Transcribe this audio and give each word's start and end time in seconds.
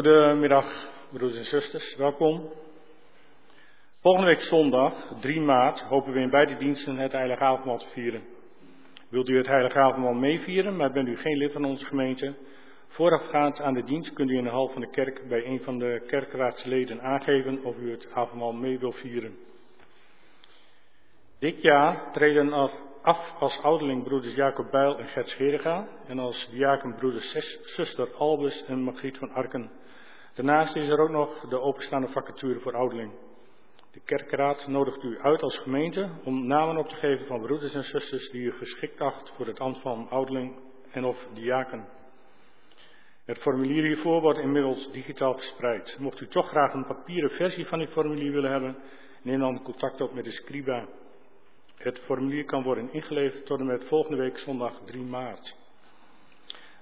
Goedemiddag, 0.00 0.90
broeders 1.12 1.38
en 1.38 1.44
zusters, 1.44 1.96
welkom. 1.96 2.52
Volgende 4.00 4.26
week 4.26 4.40
zondag, 4.40 4.94
3 5.20 5.40
maart, 5.40 5.80
hopen 5.80 6.12
we 6.12 6.20
in 6.20 6.30
beide 6.30 6.56
diensten 6.56 6.96
het 6.96 7.12
Heilige 7.12 7.42
Avondmaal 7.42 7.78
te 7.78 7.88
vieren. 7.88 8.22
Wilt 9.08 9.28
u 9.28 9.36
het 9.36 9.46
Heilige 9.46 9.78
Avondmaal 9.78 10.12
meevieren, 10.12 10.76
maar 10.76 10.92
bent 10.92 11.08
u 11.08 11.16
geen 11.16 11.36
lid 11.36 11.52
van 11.52 11.64
onze 11.64 11.84
gemeente? 11.84 12.34
Voorafgaand 12.88 13.60
aan 13.60 13.74
de 13.74 13.84
dienst 13.84 14.12
kunt 14.12 14.30
u 14.30 14.36
in 14.36 14.44
de 14.44 14.50
hal 14.50 14.68
van 14.68 14.80
de 14.80 14.90
kerk 14.90 15.28
bij 15.28 15.46
een 15.46 15.60
van 15.60 15.78
de 15.78 16.02
kerkraadsleden 16.06 17.02
aangeven 17.02 17.64
of 17.64 17.76
u 17.78 17.90
het 17.90 18.08
avondmaal 18.12 18.52
mee 18.52 18.78
wilt 18.78 18.96
vieren. 18.96 19.36
Dit 21.38 21.62
jaar 21.62 22.12
treden 22.12 22.52
af 23.02 23.34
als 23.38 23.62
ouderling 23.62 24.04
broeders 24.04 24.34
Jacob 24.34 24.70
Bijl 24.70 24.98
en 24.98 25.06
Gert 25.06 25.28
Scheriga 25.28 25.88
en 26.06 26.18
als 26.18 26.48
diaken 26.50 26.94
broeders 26.94 27.32
zuster 27.64 28.14
Albus 28.14 28.64
en 28.64 28.82
Margriet 28.82 29.18
van 29.18 29.30
Arken. 29.30 29.70
Daarnaast 30.34 30.76
is 30.76 30.88
er 30.88 30.98
ook 30.98 31.10
nog 31.10 31.48
de 31.48 31.60
openstaande 31.60 32.08
vacature 32.08 32.60
voor 32.60 32.76
ouderling. 32.76 33.12
De 33.92 34.00
kerkraad 34.00 34.66
nodigt 34.66 35.02
u 35.02 35.18
uit 35.20 35.42
als 35.42 35.58
gemeente 35.58 36.10
om 36.24 36.46
namen 36.46 36.76
op 36.76 36.88
te 36.88 36.94
geven 36.94 37.26
van 37.26 37.40
broeders 37.40 37.74
en 37.74 37.84
zusters 37.84 38.30
die 38.30 38.42
u 38.42 38.52
geschikt 38.52 39.00
acht 39.00 39.32
voor 39.36 39.46
het 39.46 39.60
ambt 39.60 39.80
van 39.80 40.08
ouderling 40.08 40.58
en 40.90 41.04
of 41.04 41.28
diaken. 41.34 41.88
Het 43.24 43.38
formulier 43.38 43.82
hiervoor 43.82 44.20
wordt 44.20 44.38
inmiddels 44.38 44.90
digitaal 44.92 45.34
verspreid. 45.34 45.96
Mocht 45.98 46.20
u 46.20 46.26
toch 46.26 46.48
graag 46.48 46.72
een 46.72 46.86
papieren 46.86 47.30
versie 47.30 47.66
van 47.66 47.78
dit 47.78 47.90
formulier 47.90 48.32
willen 48.32 48.50
hebben, 48.50 48.76
neem 49.22 49.40
dan 49.40 49.62
contact 49.62 50.00
op 50.00 50.14
met 50.14 50.24
de 50.24 50.30
scriba. 50.30 50.86
Het 51.76 51.98
formulier 51.98 52.44
kan 52.44 52.62
worden 52.62 52.92
ingeleverd 52.92 53.46
tot 53.46 53.58
en 53.58 53.66
met 53.66 53.84
volgende 53.84 54.16
week 54.16 54.38
zondag 54.38 54.80
3 54.84 55.02
maart. 55.02 55.56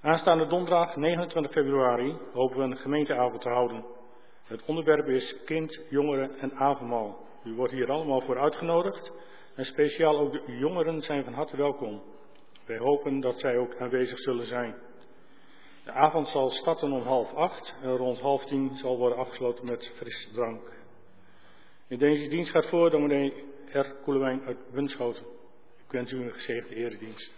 Aanstaande 0.00 0.46
donderdag 0.46 0.96
29 0.96 1.52
februari 1.52 2.16
hopen 2.32 2.58
we 2.58 2.62
een 2.62 2.76
gemeenteavond 2.76 3.42
te 3.42 3.48
houden. 3.48 3.84
Het 4.44 4.64
onderwerp 4.64 5.06
is 5.06 5.36
kind, 5.44 5.80
jongeren 5.90 6.38
en 6.38 6.54
avondmaal. 6.54 7.26
U 7.44 7.54
wordt 7.54 7.72
hier 7.72 7.90
allemaal 7.90 8.20
voor 8.20 8.38
uitgenodigd 8.38 9.12
en 9.54 9.64
speciaal 9.64 10.18
ook 10.18 10.32
de 10.32 10.56
jongeren 10.58 11.02
zijn 11.02 11.24
van 11.24 11.32
harte 11.32 11.56
welkom. 11.56 12.02
Wij 12.66 12.78
hopen 12.78 13.20
dat 13.20 13.40
zij 13.40 13.56
ook 13.56 13.76
aanwezig 13.76 14.18
zullen 14.18 14.46
zijn. 14.46 14.74
De 15.84 15.92
avond 15.92 16.28
zal 16.28 16.50
starten 16.50 16.92
om 16.92 17.02
half 17.02 17.34
acht 17.34 17.74
en 17.82 17.96
rond 17.96 18.20
half 18.20 18.44
tien 18.44 18.76
zal 18.76 18.98
worden 18.98 19.18
afgesloten 19.18 19.64
met 19.64 19.92
frisdrank. 19.96 20.72
In 21.88 21.98
deze 21.98 22.28
dienst 22.28 22.50
gaat 22.50 22.68
voor 22.68 22.90
dominee 22.90 23.44
R. 23.72 23.94
Koelewijn 24.02 24.42
uit 24.46 24.58
Winschoten. 24.70 25.24
Ik 25.76 25.92
wens 25.92 26.12
u 26.12 26.22
een 26.22 26.32
gezegende 26.32 26.74
eredienst. 26.74 27.37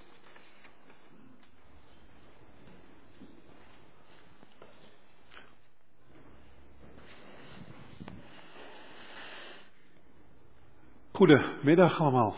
Goedemiddag 11.21 12.01
allemaal. 12.01 12.35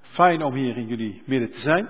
Fijn 0.00 0.42
om 0.42 0.54
hier 0.54 0.76
in 0.76 0.86
jullie 0.86 1.22
midden 1.26 1.50
te 1.50 1.58
zijn. 1.58 1.88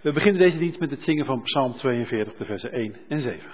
We 0.00 0.12
beginnen 0.12 0.40
deze 0.42 0.58
dienst 0.58 0.78
met 0.78 0.90
het 0.90 1.02
zingen 1.02 1.26
van 1.26 1.42
Psalm 1.42 1.72
42, 1.72 2.36
de 2.36 2.44
versen 2.44 2.72
1 2.72 2.96
en 3.08 3.20
7. 3.20 3.50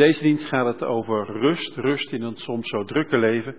Deze 0.00 0.22
dienst 0.22 0.44
gaat 0.44 0.66
het 0.66 0.82
over 0.82 1.26
rust, 1.26 1.76
rust 1.76 2.12
in 2.12 2.22
een 2.22 2.36
soms 2.36 2.68
zo 2.68 2.84
drukke 2.84 3.18
leven. 3.18 3.56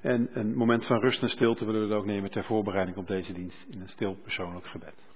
En 0.00 0.28
een 0.32 0.54
moment 0.54 0.86
van 0.86 1.00
rust 1.00 1.22
en 1.22 1.28
stilte 1.28 1.64
willen 1.64 1.88
we 1.88 1.94
ook 1.94 2.06
nemen 2.06 2.30
ter 2.30 2.44
voorbereiding 2.44 2.96
op 2.96 3.06
deze 3.06 3.32
dienst 3.32 3.66
in 3.70 3.80
een 3.80 3.88
stil 3.88 4.16
persoonlijk 4.22 4.66
gebed. 4.66 5.09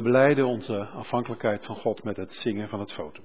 We 0.00 0.06
beleiden 0.06 0.46
onze 0.46 0.86
afhankelijkheid 0.86 1.64
van 1.64 1.76
God 1.76 2.04
met 2.04 2.16
het 2.16 2.32
zingen 2.32 2.68
van 2.68 2.80
het 2.80 2.92
foto. 2.92 3.22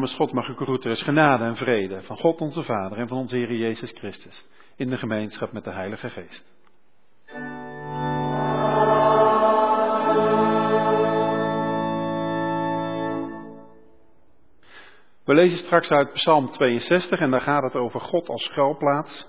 Namens 0.00 0.18
God 0.18 0.32
mag 0.32 0.48
ik 0.48 0.60
u 0.60 0.64
groeten. 0.64 0.90
Er 0.90 0.96
is 0.96 1.02
genade 1.02 1.44
en 1.44 1.56
vrede 1.56 2.02
van 2.02 2.16
God 2.16 2.40
onze 2.40 2.62
Vader 2.62 2.98
en 2.98 3.08
van 3.08 3.18
onze 3.18 3.36
Heer 3.36 3.52
Jezus 3.52 3.90
Christus. 3.90 4.46
In 4.76 4.90
de 4.90 4.96
gemeenschap 4.96 5.52
met 5.52 5.64
de 5.64 5.70
Heilige 5.70 6.10
Geest. 6.10 6.44
We 15.24 15.34
lezen 15.34 15.58
straks 15.58 15.90
uit 15.90 16.12
Psalm 16.12 16.50
62 16.50 17.20
en 17.20 17.30
daar 17.30 17.40
gaat 17.40 17.62
het 17.62 17.74
over 17.74 18.00
God 18.00 18.28
als 18.28 18.44
schuilplaats. 18.44 19.26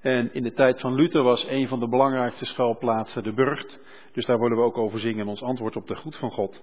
En 0.00 0.34
in 0.34 0.42
de 0.42 0.52
tijd 0.52 0.80
van 0.80 0.94
Luther 0.94 1.22
was 1.22 1.48
een 1.48 1.68
van 1.68 1.80
de 1.80 1.88
belangrijkste 1.88 2.44
schuilplaatsen 2.44 3.22
de 3.22 3.32
burcht. 3.32 3.78
Dus 4.12 4.26
daar 4.26 4.38
willen 4.38 4.56
we 4.56 4.62
ook 4.62 4.78
over 4.78 5.00
zingen, 5.00 5.26
ons 5.26 5.42
antwoord 5.42 5.76
op 5.76 5.86
de 5.86 5.96
goed 5.96 6.16
van 6.16 6.30
God. 6.30 6.62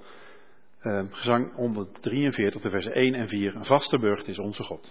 Uh, 0.83 1.03
gezang 1.09 1.53
143, 1.55 2.61
de 2.61 2.69
versen 2.69 2.93
1 2.93 3.13
en 3.13 3.27
4. 3.27 3.55
Een 3.55 3.65
vaste 3.65 3.99
burcht 3.99 4.27
is 4.27 4.39
onze 4.39 4.63
God. 4.63 4.87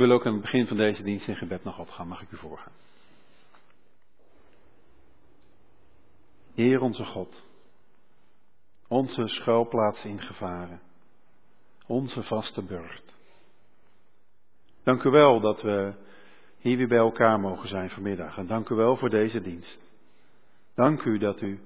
Willen 0.00 0.16
ook 0.16 0.26
aan 0.26 0.32
het 0.32 0.42
begin 0.42 0.66
van 0.66 0.76
deze 0.76 1.02
dienst 1.02 1.28
in 1.28 1.36
gebed 1.36 1.64
naar 1.64 1.72
God 1.72 1.90
gaan. 1.90 2.08
Mag 2.08 2.22
ik 2.22 2.30
u 2.30 2.36
voorgaan? 2.36 2.72
Heer 6.54 6.80
onze 6.80 7.04
God, 7.04 7.42
onze 8.88 9.28
schuilplaats 9.28 10.04
in 10.04 10.20
gevaren, 10.20 10.80
onze 11.86 12.22
vaste 12.22 12.62
burcht. 12.62 13.14
Dank 14.82 15.02
u 15.02 15.10
wel 15.10 15.40
dat 15.40 15.62
we 15.62 15.92
hier 16.58 16.76
weer 16.76 16.88
bij 16.88 16.98
elkaar 16.98 17.40
mogen 17.40 17.68
zijn 17.68 17.90
vanmiddag. 17.90 18.36
En 18.36 18.46
dank 18.46 18.68
u 18.68 18.74
wel 18.74 18.96
voor 18.96 19.10
deze 19.10 19.40
dienst. 19.40 19.80
Dank 20.74 21.04
u 21.04 21.18
dat 21.18 21.40
u 21.40 21.60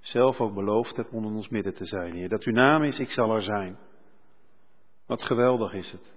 zelf 0.00 0.40
ook 0.40 0.54
beloofd 0.54 0.96
hebt 0.96 1.10
onder 1.10 1.32
ons 1.32 1.48
midden 1.48 1.74
te 1.74 1.86
zijn, 1.86 2.14
Heer. 2.14 2.28
Dat 2.28 2.44
uw 2.44 2.52
naam 2.52 2.82
is, 2.82 2.98
ik 2.98 3.10
zal 3.10 3.34
er 3.34 3.42
zijn. 3.42 3.78
Wat 5.06 5.22
geweldig 5.22 5.72
is 5.72 5.90
het 5.90 6.15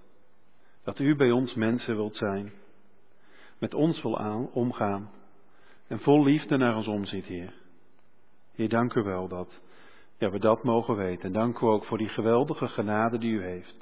dat 0.84 0.98
u 0.98 1.16
bij 1.16 1.30
ons 1.30 1.54
mensen 1.54 1.96
wilt 1.96 2.16
zijn, 2.16 2.52
met 3.58 3.74
ons 3.74 4.02
wil 4.02 4.18
aan, 4.18 4.50
omgaan 4.52 5.10
en 5.86 6.00
vol 6.00 6.24
liefde 6.24 6.56
naar 6.56 6.76
ons 6.76 6.86
omziet, 6.86 7.24
Heer. 7.24 7.52
Heer, 8.54 8.68
dank 8.68 8.94
u 8.94 9.02
wel 9.02 9.28
dat 9.28 9.60
ja, 10.18 10.30
we 10.30 10.38
dat 10.38 10.64
mogen 10.64 10.96
weten. 10.96 11.24
En 11.24 11.32
dank 11.32 11.58
u 11.58 11.66
ook 11.66 11.84
voor 11.84 11.98
die 11.98 12.08
geweldige 12.08 12.68
genade 12.68 13.18
die 13.18 13.32
u 13.32 13.42
heeft. 13.42 13.74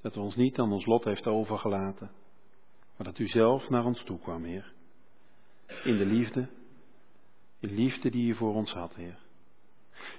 Dat 0.00 0.16
u 0.16 0.20
ons 0.20 0.36
niet 0.36 0.58
aan 0.58 0.72
ons 0.72 0.86
lot 0.86 1.04
heeft 1.04 1.26
overgelaten, 1.26 2.10
maar 2.96 3.06
dat 3.06 3.18
u 3.18 3.28
zelf 3.28 3.68
naar 3.68 3.84
ons 3.84 4.02
toe 4.02 4.18
kwam, 4.18 4.44
Heer. 4.44 4.72
In 5.84 5.96
de 5.96 6.06
liefde, 6.06 6.40
in 7.60 7.68
de 7.68 7.74
liefde 7.74 8.10
die 8.10 8.28
u 8.28 8.34
voor 8.34 8.54
ons 8.54 8.72
had, 8.72 8.94
Heer. 8.94 9.18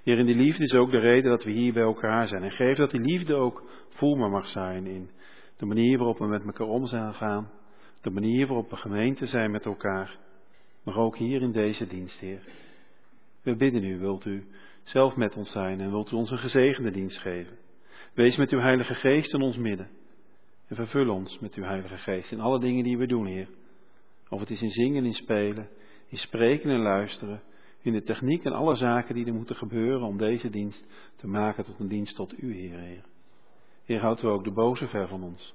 Heer, 0.04 0.20
in 0.20 0.26
die 0.26 0.36
liefde 0.36 0.64
is 0.64 0.74
ook 0.74 0.92
de 0.92 1.00
reden 1.00 1.32
dat 1.32 1.44
we 1.44 1.52
hier 1.52 1.74
bij 1.74 1.84
elkaar 1.84 2.28
zijn. 2.28 2.44
En 2.44 2.52
geef 2.52 2.78
dat 2.78 2.92
die 2.92 3.02
liefde 3.02 3.36
ook 3.36 3.64
voelbaar 3.90 4.30
mag 4.30 4.48
zijn 4.48 4.88
in 4.88 5.10
de 5.58 5.66
manier 5.66 5.98
waarop 5.98 6.18
we 6.18 6.26
met 6.26 6.46
elkaar 6.46 6.68
om 6.68 6.86
zijn 6.86 7.14
gaan. 7.14 7.52
De 8.02 8.10
manier 8.10 8.48
waarop 8.48 8.70
we 8.70 8.76
gemeente 8.76 9.26
zijn 9.26 9.52
met 9.52 9.66
elkaar. 9.66 10.18
Maar 10.84 10.98
ook 10.98 11.18
hier 11.18 11.42
in 11.42 11.52
deze 11.52 11.88
dienst, 11.88 12.20
Heer. 12.20 12.44
We 13.42 13.56
bidden 13.56 13.84
u, 13.84 14.00
wilt 14.00 14.26
u 14.26 14.48
zelf 14.84 15.16
met 15.16 15.36
ons 15.36 15.52
zijn 15.52 15.80
en 15.80 15.90
wilt 15.90 16.12
u 16.12 16.16
ons 16.16 16.32
een 16.32 16.38
gezegende 16.38 16.92
dienst 16.92 17.18
geven. 17.18 17.58
Wees 18.14 18.38
met 18.38 18.52
uw 18.52 18.60
Heilige 18.60 18.94
Geest 18.94 19.34
in 19.34 19.42
ons 19.42 19.58
midden. 19.58 19.90
En 20.68 20.76
vervul 20.76 21.10
ons 21.10 21.40
met 21.40 21.54
uw 21.54 21.64
Heilige 21.64 21.98
Geest 21.98 22.32
in 22.32 22.40
alle 22.40 22.60
dingen 22.60 22.84
die 22.84 22.98
we 22.98 23.08
doen, 23.08 23.26
Heer. 23.26 23.48
Of 24.30 24.40
het 24.40 24.50
is 24.50 24.62
in 24.62 24.72
zingen, 24.72 25.06
in 25.06 25.14
spelen, 25.14 25.70
in 26.08 26.18
spreken 26.18 26.70
en 26.70 26.80
luisteren, 26.80 27.42
in 27.82 27.94
de 27.94 28.04
techniek 28.04 28.44
en 28.44 28.52
alle 28.52 28.76
zaken 28.76 29.16
die 29.16 29.26
er 29.26 29.34
moeten 29.34 29.56
gebeuren 29.56 30.08
om 30.08 30.18
deze 30.18 30.50
dienst 30.50 30.86
te 31.16 31.28
maken 31.28 31.64
tot 31.64 31.80
een 31.80 31.88
dienst 31.88 32.16
tot 32.16 32.42
u, 32.42 32.54
Heer. 32.54 32.80
Heer. 32.80 33.04
Heer, 33.86 34.00
houdt 34.00 34.24
u 34.24 34.28
ook 34.28 34.44
de 34.44 34.52
boze 34.52 34.88
ver 34.88 35.08
van 35.08 35.24
ons. 35.24 35.54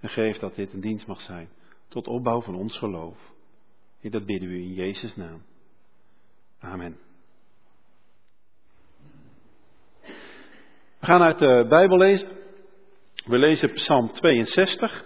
En 0.00 0.08
geef 0.08 0.38
dat 0.38 0.54
dit 0.54 0.72
een 0.72 0.80
dienst 0.80 1.06
mag 1.06 1.20
zijn, 1.20 1.48
tot 1.88 2.06
opbouw 2.06 2.40
van 2.40 2.54
ons 2.54 2.78
geloof. 2.78 3.18
Heer, 4.00 4.10
dat 4.10 4.26
bidden 4.26 4.48
we 4.48 4.54
in 4.54 4.72
Jezus' 4.72 5.16
naam. 5.16 5.42
Amen. 6.60 6.98
We 10.98 11.12
gaan 11.12 11.22
uit 11.22 11.38
de 11.38 11.66
Bijbel 11.68 11.98
lezen. 11.98 12.28
We 13.24 13.38
lezen 13.38 13.72
Psalm 13.72 14.12
62. 14.12 15.04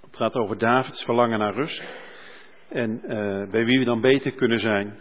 Het 0.00 0.16
gaat 0.16 0.34
over 0.34 0.58
Davids 0.58 1.04
verlangen 1.04 1.38
naar 1.38 1.54
rust. 1.54 1.82
En 2.68 2.90
uh, 3.02 3.50
bij 3.50 3.64
wie 3.64 3.78
we 3.78 3.84
dan 3.84 4.00
beter 4.00 4.32
kunnen 4.32 4.60
zijn 4.60 4.98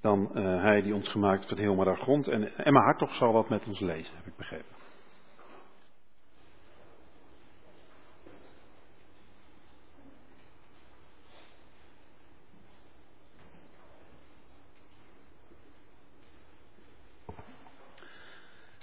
dan 0.00 0.30
uh, 0.34 0.62
hij 0.62 0.82
die 0.82 0.94
ons 0.94 1.08
gemaakt 1.08 1.36
heeft 1.36 1.48
van 1.48 1.58
heel 1.58 1.74
maar 1.74 1.96
grond. 1.96 2.28
En 2.28 2.56
Emma 2.56 2.80
Hartog 2.80 3.14
zal 3.14 3.32
dat 3.32 3.48
met 3.48 3.66
ons 3.66 3.80
lezen, 3.80 4.16
heb 4.16 4.26
ik 4.26 4.36
begrepen. 4.36 4.79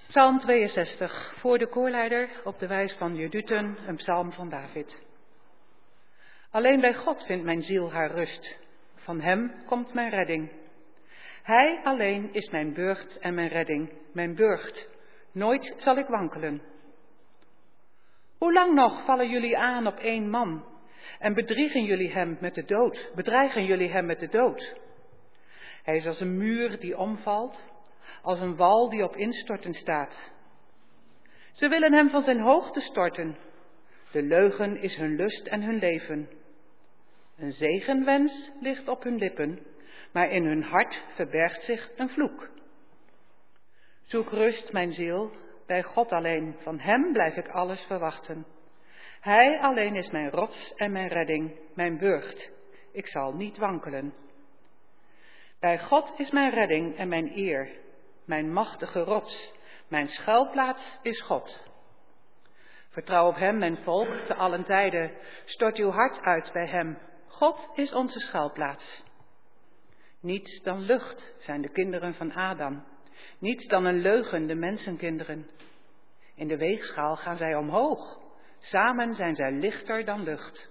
Psalm 0.08 0.40
62, 0.40 1.34
voor 1.40 1.58
de 1.58 1.68
koorleider 1.68 2.30
op 2.44 2.60
de 2.60 2.68
wijs 2.68 2.94
van 2.94 3.16
Jeduten, 3.16 3.78
een 3.88 3.96
psalm 3.96 4.32
van 4.32 4.50
David. 4.50 4.98
Alleen 6.52 6.82
bij 6.82 6.94
God 6.94 7.26
vindt 7.26 7.44
mijn 7.44 7.62
ziel 7.62 7.92
haar 7.92 8.12
rust. 8.12 8.58
Van 8.96 9.22
Hem 9.22 9.54
komt 9.66 9.94
mijn 9.94 10.10
redding. 10.10 10.52
Hij 11.44 11.80
alleen 11.84 12.34
is 12.34 12.50
mijn 12.50 12.74
burcht 12.74 13.18
en 13.20 13.34
mijn 13.34 13.48
redding, 13.48 13.92
mijn 14.14 14.36
burcht. 14.36 14.88
Nooit 15.32 15.74
zal 15.78 15.98
ik 15.98 16.08
wankelen. 16.08 16.62
Hoe 18.38 18.54
lang 18.54 18.74
nog 18.74 19.06
vallen 19.06 19.30
jullie 19.30 19.58
aan 19.58 19.88
op 19.88 19.98
één 19.98 20.30
man 20.30 20.66
en 21.20 21.34
bedriegen 21.34 21.84
jullie 21.84 22.12
hem 22.12 22.38
met 22.40 22.56
de 22.56 22.66
dood, 22.66 23.12
bedreigen 23.16 23.66
jullie 23.66 23.90
hem 23.90 24.06
met 24.06 24.20
de 24.20 24.28
dood? 24.28 24.76
Hij 25.84 25.96
is 25.96 26.06
als 26.06 26.20
een 26.20 26.38
muur 26.38 26.80
die 26.80 26.98
omvalt, 26.98 27.60
als 28.28 28.40
een 28.40 28.56
wal 28.56 28.90
die 28.90 29.04
op 29.04 29.16
instorten 29.16 29.74
staat. 29.74 30.32
Ze 31.52 31.68
willen 31.68 31.94
hem 31.94 32.10
van 32.10 32.24
zijn 32.24 32.40
hoogte 32.40 32.82
storten. 32.82 33.38
De 34.12 34.22
leugen 34.22 34.82
is 34.82 34.96
hun 34.96 35.16
lust 35.16 35.48
en 35.48 35.62
hun 35.62 35.80
leven. 35.80 36.30
Een 37.38 37.52
zegenwens 37.52 38.52
ligt 38.62 38.88
op 38.88 39.04
hun 39.04 39.18
lippen, 39.18 39.60
maar 40.14 40.30
in 40.30 40.46
hun 40.46 40.64
hart 40.64 41.04
verbergt 41.16 41.62
zich 41.64 41.90
een 41.96 42.10
vloek. 42.10 42.50
Zoek 44.06 44.30
rust, 44.30 44.72
mijn 44.72 44.94
ziel, 44.94 45.32
bij 45.66 45.84
God 45.84 46.12
alleen, 46.12 46.56
van 46.60 46.80
Hem 46.80 47.12
blijf 47.12 47.36
ik 47.36 47.48
alles 47.48 47.82
verwachten. 47.82 48.46
Hij 49.20 49.60
alleen 49.60 49.96
is 49.96 50.10
mijn 50.10 50.30
rots 50.30 50.74
en 50.76 50.92
mijn 50.92 51.08
redding, 51.08 51.60
mijn 51.76 51.98
burcht. 51.98 52.52
Ik 52.92 53.08
zal 53.08 53.34
niet 53.34 53.58
wankelen. 53.58 54.14
Bij 55.60 55.80
God 55.80 56.14
is 56.18 56.32
mijn 56.32 56.52
redding 56.52 56.98
en 56.98 57.08
mijn 57.08 57.38
eer, 57.38 57.86
mijn 58.28 58.54
machtige 58.54 59.00
rots. 59.00 59.54
Mijn 59.88 60.08
schuilplaats 60.08 61.00
is 61.02 61.22
God. 61.22 61.66
Vertrouw 62.90 63.28
op 63.28 63.36
Hem, 63.36 63.58
mijn 63.58 63.78
volk, 63.78 64.14
te 64.26 64.36
allen 64.36 64.64
tijden. 64.64 65.12
Stort 65.46 65.78
uw 65.78 65.90
hart 65.90 66.20
uit 66.20 66.52
bij 66.54 66.68
Hem. 66.68 66.98
God 67.28 67.70
is 67.74 67.94
onze 67.94 68.20
schuilplaats. 68.20 69.04
Niets 70.22 70.62
dan 70.62 70.82
lucht 70.82 71.34
zijn 71.40 71.62
de 71.62 71.70
kinderen 71.70 72.14
van 72.14 72.34
Adam. 72.34 72.84
Niets 73.40 73.68
dan 73.68 73.86
een 73.86 74.02
leugen 74.02 74.48
de 74.48 74.56
mensenkinderen. 74.56 75.50
In 76.36 76.48
de 76.48 76.58
weegschaal 76.58 77.16
gaan 77.16 77.38
zij 77.38 77.56
omhoog. 77.56 78.20
Samen 78.60 79.16
zijn 79.16 79.36
zij 79.36 79.52
lichter 79.52 80.06
dan 80.06 80.24
lucht. 80.24 80.70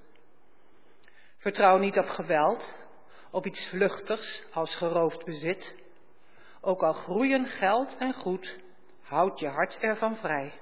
Vertrouw 1.38 1.78
niet 1.78 1.98
op 1.98 2.08
geweld, 2.08 2.74
op 3.30 3.46
iets 3.46 3.68
vluchtigs 3.68 4.44
als 4.52 4.74
geroofd 4.74 5.24
bezit. 5.24 5.74
Ook 6.66 6.82
al 6.82 6.92
groeien 6.92 7.46
geld 7.46 7.96
en 7.98 8.14
goed, 8.14 8.58
houd 9.02 9.38
je 9.38 9.48
hart 9.48 9.78
ervan 9.80 10.16
vrij. 10.16 10.52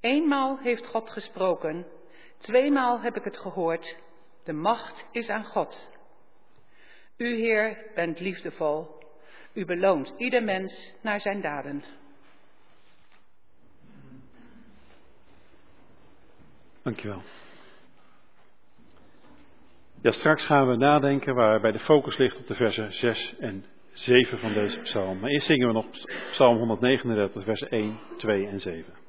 Eenmaal 0.00 0.58
heeft 0.58 0.86
God 0.86 1.10
gesproken, 1.10 1.86
tweemaal 2.38 3.00
heb 3.00 3.16
ik 3.16 3.24
het 3.24 3.38
gehoord. 3.38 3.96
De 4.44 4.52
macht 4.52 5.06
is 5.10 5.28
aan 5.28 5.44
God. 5.44 5.88
U, 7.16 7.34
Heer, 7.34 7.90
bent 7.94 8.20
liefdevol. 8.20 8.98
U 9.52 9.64
beloont 9.64 10.14
ieder 10.16 10.42
mens 10.42 10.94
naar 11.00 11.20
zijn 11.20 11.40
daden. 11.40 11.84
Dankjewel. 16.82 17.22
Ja, 20.02 20.10
straks 20.12 20.46
gaan 20.46 20.68
we 20.68 20.76
nadenken 20.76 21.34
waarbij 21.34 21.72
de 21.72 21.78
focus 21.78 22.16
ligt 22.16 22.36
op 22.36 22.46
de 22.46 22.54
versen 22.54 22.92
6 22.92 23.34
en 23.38 23.64
7 23.94 24.38
van 24.38 24.52
deze 24.52 24.78
psalm. 24.78 25.18
Maar 25.18 25.30
eerst 25.30 25.46
zingen 25.46 25.66
we 25.66 25.72
nog 25.72 25.86
psalm 26.30 26.58
139, 26.58 27.44
versen 27.44 27.70
1, 27.70 27.98
2 28.16 28.46
en 28.46 28.60
7. 28.60 29.03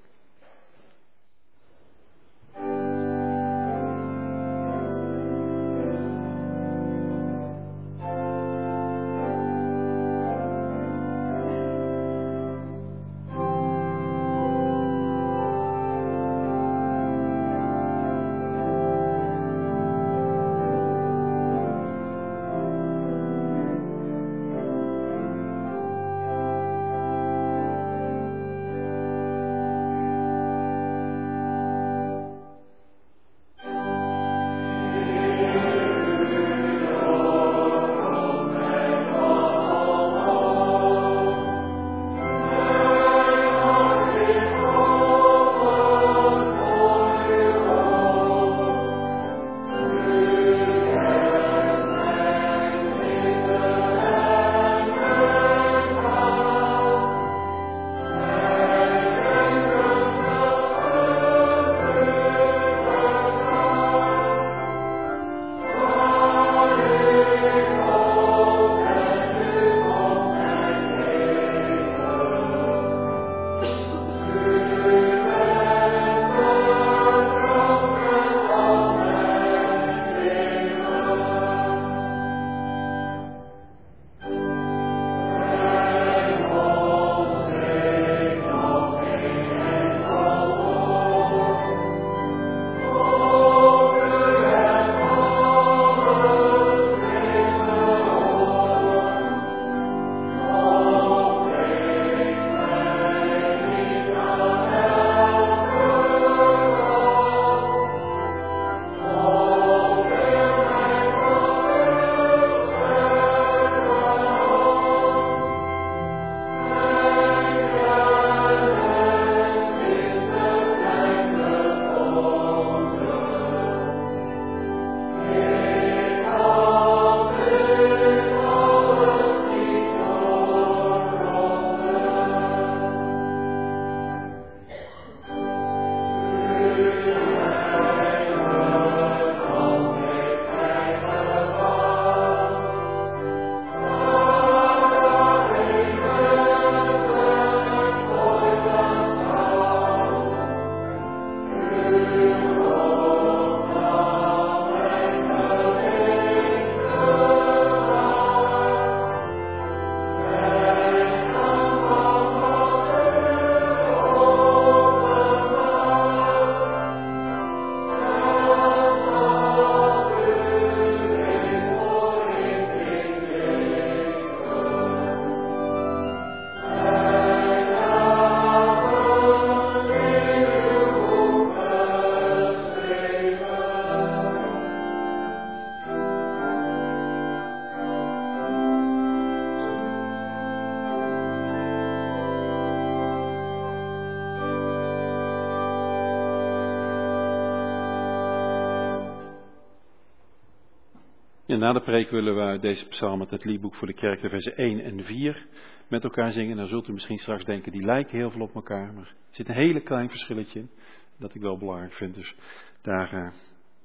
En 201.55 201.61
na 201.61 201.73
de 201.73 201.81
preek 201.81 202.09
willen 202.09 202.51
we 202.51 202.59
deze 202.59 202.87
psalm 202.87 203.19
met 203.19 203.29
het 203.29 203.45
liedboek 203.45 203.75
voor 203.75 203.87
de 203.87 203.93
kerk 203.93 204.21
de 204.21 204.29
versen 204.29 204.57
1 204.57 204.83
en 204.83 205.03
4 205.03 205.45
met 205.87 206.03
elkaar 206.03 206.31
zingen. 206.31 206.57
Dan 206.57 206.67
zult 206.67 206.87
u 206.87 206.93
misschien 206.93 207.17
straks 207.17 207.45
denken, 207.45 207.71
die 207.71 207.85
lijken 207.85 208.17
heel 208.17 208.31
veel 208.31 208.41
op 208.41 208.55
elkaar. 208.55 208.93
Maar 208.93 209.03
er 209.03 209.15
zit 209.29 209.49
een 209.49 209.55
hele 209.55 209.81
klein 209.81 210.09
verschilletje 210.09 210.59
in, 210.59 210.69
dat 211.17 211.35
ik 211.35 211.41
wel 211.41 211.57
belangrijk 211.57 211.93
vind. 211.93 212.15
Dus 212.15 212.35
daar 212.81 213.13
uh, 213.13 213.31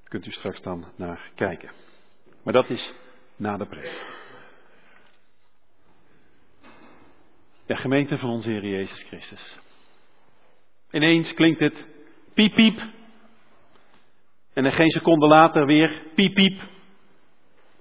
kunt 0.05 0.27
u 0.27 0.31
straks 0.31 0.63
dan 0.63 0.85
naar 0.97 1.31
kijken. 1.35 1.71
Maar 2.43 2.53
dat 2.53 2.71
is 2.71 2.93
na 3.37 3.57
de 3.57 3.67
preek. 3.67 4.05
De 7.67 7.77
gemeente 7.77 8.19
van 8.19 8.31
onze 8.31 8.51
Heer 8.51 8.67
Jezus 8.67 9.03
Christus. 9.03 9.59
Ineens 10.91 11.35
klinkt 11.35 11.61
het 11.61 11.87
piep 12.35 12.55
piep. 12.55 12.81
En 14.53 14.63
dan 14.63 14.73
geen 14.73 14.91
seconde 14.91 15.27
later 15.27 15.67
weer 15.67 16.03
piep 16.15 16.35
piep. 16.35 16.61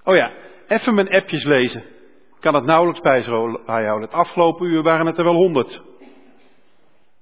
Oh 0.04 0.16
ja, 0.16 0.32
even 0.68 0.96
mijn 0.96 1.10
appjes 1.10 1.44
lezen. 1.44 1.82
Ik 2.36 2.46
kan 2.46 2.54
het 2.56 2.64
nauwelijks 2.64 3.02
bijhouden. 3.02 4.02
Het 4.02 4.14
afgelopen 4.14 4.68
uur 4.68 4.84
waren 4.84 5.06
het 5.06 5.18
er 5.18 5.24
wel 5.24 5.36
honderd. 5.36 5.82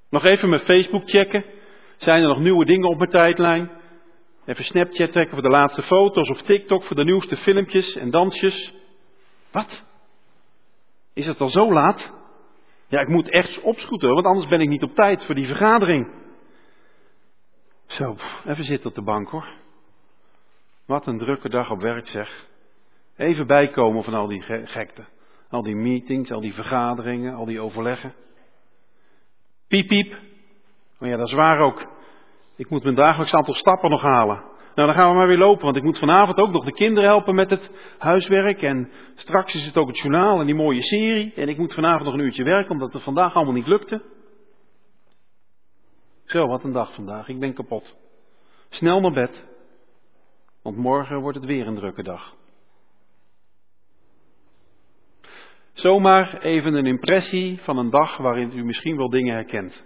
Nog 0.09 0.23
even 0.23 0.49
mijn 0.49 0.61
Facebook 0.61 1.09
checken. 1.09 1.45
Zijn 1.97 2.21
er 2.21 2.27
nog 2.27 2.39
nieuwe 2.39 2.65
dingen 2.65 2.89
op 2.89 2.97
mijn 2.97 3.09
tijdlijn? 3.09 3.71
Even 4.45 4.63
Snapchat 4.63 5.11
checken 5.11 5.33
voor 5.33 5.41
de 5.41 5.49
laatste 5.49 5.83
foto's 5.83 6.29
of 6.29 6.41
TikTok 6.41 6.83
voor 6.83 6.95
de 6.95 7.03
nieuwste 7.03 7.37
filmpjes 7.37 7.95
en 7.95 8.09
dansjes. 8.09 8.73
Wat? 9.51 9.83
Is 11.13 11.27
het 11.27 11.41
al 11.41 11.49
zo 11.49 11.73
laat? 11.73 12.11
Ja, 12.87 12.99
ik 12.99 13.07
moet 13.07 13.29
echt 13.29 13.61
opschoeten, 13.61 14.13
want 14.13 14.25
anders 14.25 14.47
ben 14.47 14.61
ik 14.61 14.69
niet 14.69 14.83
op 14.83 14.95
tijd 14.95 15.25
voor 15.25 15.35
die 15.35 15.47
vergadering. 15.47 16.11
Zo, 17.85 18.15
even 18.45 18.63
zitten 18.63 18.89
op 18.89 18.95
de 18.95 19.01
bank 19.01 19.29
hoor. 19.29 19.47
Wat 20.85 21.07
een 21.07 21.17
drukke 21.17 21.49
dag 21.49 21.71
op 21.71 21.81
werk 21.81 22.07
zeg. 22.07 22.47
Even 23.17 23.47
bijkomen 23.47 24.03
van 24.03 24.13
al 24.13 24.27
die 24.27 24.41
gekte. 24.41 25.05
Al 25.49 25.63
die 25.63 25.75
meetings, 25.75 26.31
al 26.31 26.41
die 26.41 26.53
vergaderingen, 26.53 27.33
al 27.33 27.45
die 27.45 27.59
overleggen. 27.59 28.13
Piep, 29.67 29.87
piep. 29.87 30.13
Oh 30.99 31.07
ja, 31.07 31.17
dat 31.17 31.27
is 31.27 31.33
waar 31.33 31.59
ook. 31.59 31.87
Ik 32.55 32.69
moet 32.69 32.83
mijn 32.83 32.95
dagelijks 32.95 33.33
aantal 33.33 33.53
stappen 33.53 33.89
nog 33.89 34.01
halen. 34.01 34.43
Nou, 34.75 34.87
dan 34.87 34.97
gaan 34.97 35.09
we 35.09 35.15
maar 35.15 35.27
weer 35.27 35.37
lopen, 35.37 35.63
want 35.63 35.75
ik 35.75 35.83
moet 35.83 35.99
vanavond 35.99 36.37
ook 36.37 36.51
nog 36.51 36.65
de 36.65 36.71
kinderen 36.71 37.09
helpen 37.09 37.35
met 37.35 37.49
het 37.49 37.71
huiswerk. 37.97 38.61
En 38.61 38.91
straks 39.15 39.53
is 39.53 39.65
het 39.65 39.77
ook 39.77 39.87
het 39.87 39.97
journaal 39.97 40.39
en 40.39 40.45
die 40.45 40.55
mooie 40.55 40.83
serie. 40.83 41.33
En 41.35 41.49
ik 41.49 41.57
moet 41.57 41.73
vanavond 41.73 42.03
nog 42.03 42.13
een 42.13 42.25
uurtje 42.25 42.43
werken, 42.43 42.71
omdat 42.71 42.93
het 42.93 43.03
vandaag 43.03 43.35
allemaal 43.35 43.53
niet 43.53 43.67
lukte. 43.67 44.01
Zo, 46.25 46.47
wat 46.47 46.63
een 46.63 46.71
dag 46.71 46.93
vandaag. 46.93 47.27
Ik 47.27 47.39
ben 47.39 47.53
kapot. 47.53 47.95
Snel 48.69 49.01
naar 49.01 49.11
bed, 49.11 49.45
want 50.61 50.77
morgen 50.77 51.19
wordt 51.19 51.37
het 51.37 51.47
weer 51.47 51.67
een 51.67 51.75
drukke 51.75 52.03
dag. 52.03 52.35
Zomaar 55.77 56.37
even 56.41 56.73
een 56.73 56.85
impressie 56.85 57.61
van 57.61 57.77
een 57.77 57.89
dag 57.89 58.17
waarin 58.17 58.51
u 58.53 58.63
misschien 58.63 58.97
wel 58.97 59.09
dingen 59.09 59.33
herkent. 59.33 59.85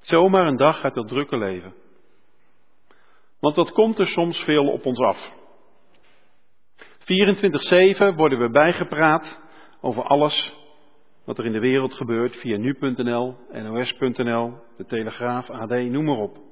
Zomaar 0.00 0.46
een 0.46 0.56
dag 0.56 0.82
uit 0.82 0.94
dat 0.94 1.08
drukke 1.08 1.36
leven. 1.36 1.74
Want 3.40 3.54
dat 3.54 3.72
komt 3.72 3.98
er 3.98 4.06
soms 4.06 4.38
veel 4.38 4.68
op 4.68 4.86
ons 4.86 4.98
af. 4.98 5.32
24-7 8.12 8.14
worden 8.16 8.38
we 8.38 8.50
bijgepraat 8.50 9.40
over 9.80 10.02
alles 10.02 10.54
wat 11.24 11.38
er 11.38 11.46
in 11.46 11.52
de 11.52 11.60
wereld 11.60 11.94
gebeurt 11.94 12.36
via 12.36 12.56
nu.nl, 12.56 13.36
nos.nl, 13.52 14.54
de 14.76 14.84
Telegraaf, 14.86 15.50
AD, 15.50 15.70
noem 15.70 16.04
maar 16.04 16.18
op. 16.18 16.38
24-7 16.38 16.42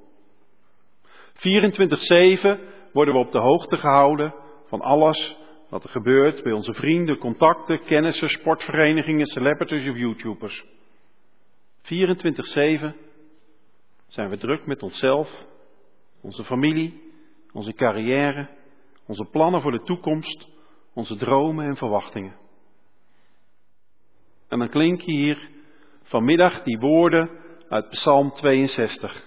worden 2.93 3.15
we 3.15 3.21
op 3.21 3.33
de 3.33 3.41
hoogte 3.41 3.77
gehouden 3.77 4.35
van 4.67 4.81
alles 4.81 5.37
wat 5.75 5.85
er 5.85 5.91
gebeurt 5.91 6.43
bij 6.43 6.53
onze 6.53 6.75
vrienden, 6.75 7.19
contacten, 7.19 7.85
kennissen, 7.85 8.29
sportverenigingen, 8.29 9.27
celebrities 9.27 9.89
of 9.91 9.97
YouTubers. 9.97 10.65
24-7 11.83 11.87
zijn 14.07 14.29
we 14.31 14.37
druk 14.39 14.67
met 14.67 14.83
onszelf, 14.83 15.47
onze 16.21 16.45
familie, 16.45 17.13
onze 17.53 17.73
carrière, 17.73 18.49
onze 19.07 19.25
plannen 19.25 19.61
voor 19.61 19.71
de 19.71 19.83
toekomst, 19.83 20.49
onze 20.93 21.17
dromen 21.17 21.67
en 21.67 21.77
verwachtingen. 21.77 22.37
En 24.49 24.59
dan 24.59 24.69
klinken 24.69 25.13
hier 25.13 25.49
vanmiddag 26.03 26.63
die 26.63 26.79
woorden 26.79 27.31
uit 27.69 27.89
Psalm 27.89 28.33
62. 28.35 29.25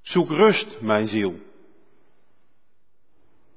Zoek 0.00 0.28
rust, 0.28 0.80
mijn 0.80 1.06
ziel. 1.06 1.38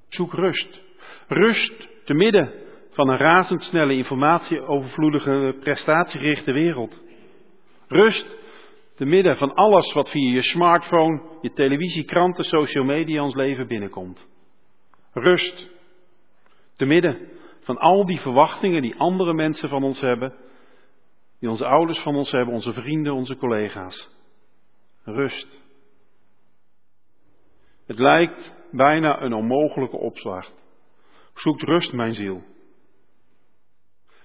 Zoek 0.10 0.34
rust. 0.34 0.90
Rust 1.32 1.88
te 2.04 2.13
midden 2.13 2.52
van 2.89 3.10
een 3.10 3.17
razendsnelle 3.17 3.94
informatieovervloedige 3.94 5.56
prestatiegerichte 5.60 6.52
wereld. 6.52 7.02
Rust 7.88 8.38
te 8.96 9.06
midden 9.06 9.38
van 9.38 9.54
alles 9.54 9.94
wat 9.94 10.10
via 10.10 10.34
je 10.34 10.41
smartphone, 10.41 11.22
je 11.41 11.54
televisie, 11.54 12.04
kranten, 12.04 12.44
social 12.44 12.84
media 12.84 13.24
ons 13.24 13.36
leven 13.36 13.67
binnenkomt. 13.67 14.28
Rust. 15.13 15.70
Te 16.76 16.86
midden 16.86 17.30
van 17.60 17.78
al 17.78 18.06
die 18.06 18.20
verwachtingen 18.20 18.82
die 18.82 18.96
andere 18.96 19.34
mensen 19.34 19.70
van 19.70 19.84
ons 19.84 20.02
hebben, 20.02 20.34
die 21.39 21.50
onze 21.50 21.65
ouders 21.65 22.00
van 22.00 22.15
ons 22.15 22.32
hebben, 22.32 22.54
onze 22.54 22.74
vrienden, 22.74 23.13
onze 23.13 23.36
collega's. 23.36 24.10
Rust. 25.04 25.62
Het 27.86 28.00
lijkt 28.00 28.54
bijna 28.72 29.22
een 29.22 29.34
onmogelijke 29.34 29.98
opslag. 29.98 30.60
Zoekt 31.41 31.62
rust, 31.62 31.93
mijn 31.93 32.13
ziel. 32.13 32.43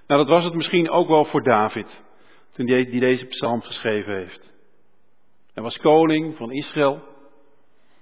Nou, 0.07 0.21
dat 0.21 0.29
was 0.29 0.45
het 0.45 0.55
misschien 0.55 0.91
ook 0.91 1.09
wel 1.09 1.25
voor 1.25 1.43
David, 1.43 2.05
toen 2.53 2.69
hij 2.69 2.85
deze 2.85 3.27
psalm 3.27 3.63
geschreven 3.63 4.17
heeft. 4.17 4.53
Hij 5.55 5.63
was 5.63 5.77
koning 5.77 6.37
van 6.37 6.53
Israël. 6.53 7.03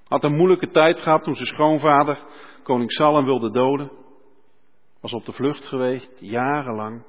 Had 0.08 0.24
een 0.24 0.36
moeilijke 0.36 0.70
tijd 0.70 1.00
gehad 1.00 1.22
toen 1.22 1.34
zijn 1.34 1.48
schoonvader, 1.48 2.18
koning 2.62 2.92
Salem, 2.92 3.24
wilde 3.24 3.50
doden. 3.50 3.90
Was 5.00 5.12
op 5.12 5.24
de 5.24 5.32
vlucht 5.32 5.64
geweest, 5.64 6.12
jarenlang. 6.18 7.04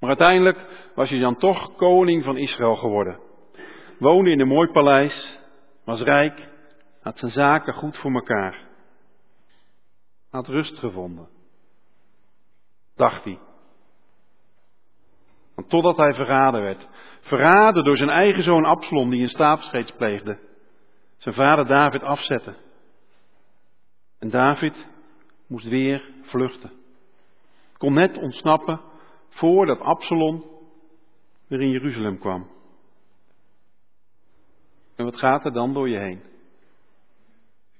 Maar 0.00 0.08
uiteindelijk 0.08 0.90
was 0.94 1.10
hij 1.10 1.18
dan 1.18 1.36
toch 1.36 1.76
koning 1.76 2.24
van 2.24 2.36
Israël 2.36 2.76
geworden. 2.76 3.20
Woonde 3.98 4.30
in 4.30 4.40
een 4.40 4.48
mooi 4.48 4.70
paleis, 4.70 5.38
was 5.84 6.00
rijk, 6.00 6.48
had 7.02 7.18
zijn 7.18 7.30
zaken 7.30 7.74
goed 7.74 7.96
voor 7.96 8.12
elkaar. 8.12 8.67
Had 10.30 10.46
rust 10.46 10.78
gevonden. 10.78 11.28
Dacht 12.96 13.24
hij. 13.24 13.38
Want 15.54 15.68
totdat 15.68 15.96
hij 15.96 16.12
verraden 16.12 16.62
werd. 16.62 16.88
Verraden 17.20 17.84
door 17.84 17.96
zijn 17.96 18.08
eigen 18.08 18.42
zoon 18.42 18.64
Absalom, 18.64 19.10
die 19.10 19.22
een 19.22 19.28
staapscheets 19.28 19.92
pleegde. 19.92 20.38
Zijn 21.16 21.34
vader 21.34 21.66
David 21.66 22.02
afzetten. 22.02 22.56
En 24.18 24.30
David 24.30 24.86
moest 25.46 25.68
weer 25.68 26.02
vluchten. 26.22 26.72
Kon 27.76 27.92
net 27.92 28.16
ontsnappen 28.16 28.80
voordat 29.28 29.80
Absalom 29.80 30.44
weer 31.46 31.60
in 31.60 31.70
Jeruzalem 31.70 32.18
kwam. 32.18 32.50
En 34.96 35.04
wat 35.04 35.18
gaat 35.18 35.44
er 35.44 35.52
dan 35.52 35.72
door 35.72 35.88
je 35.88 35.98
heen? 35.98 36.22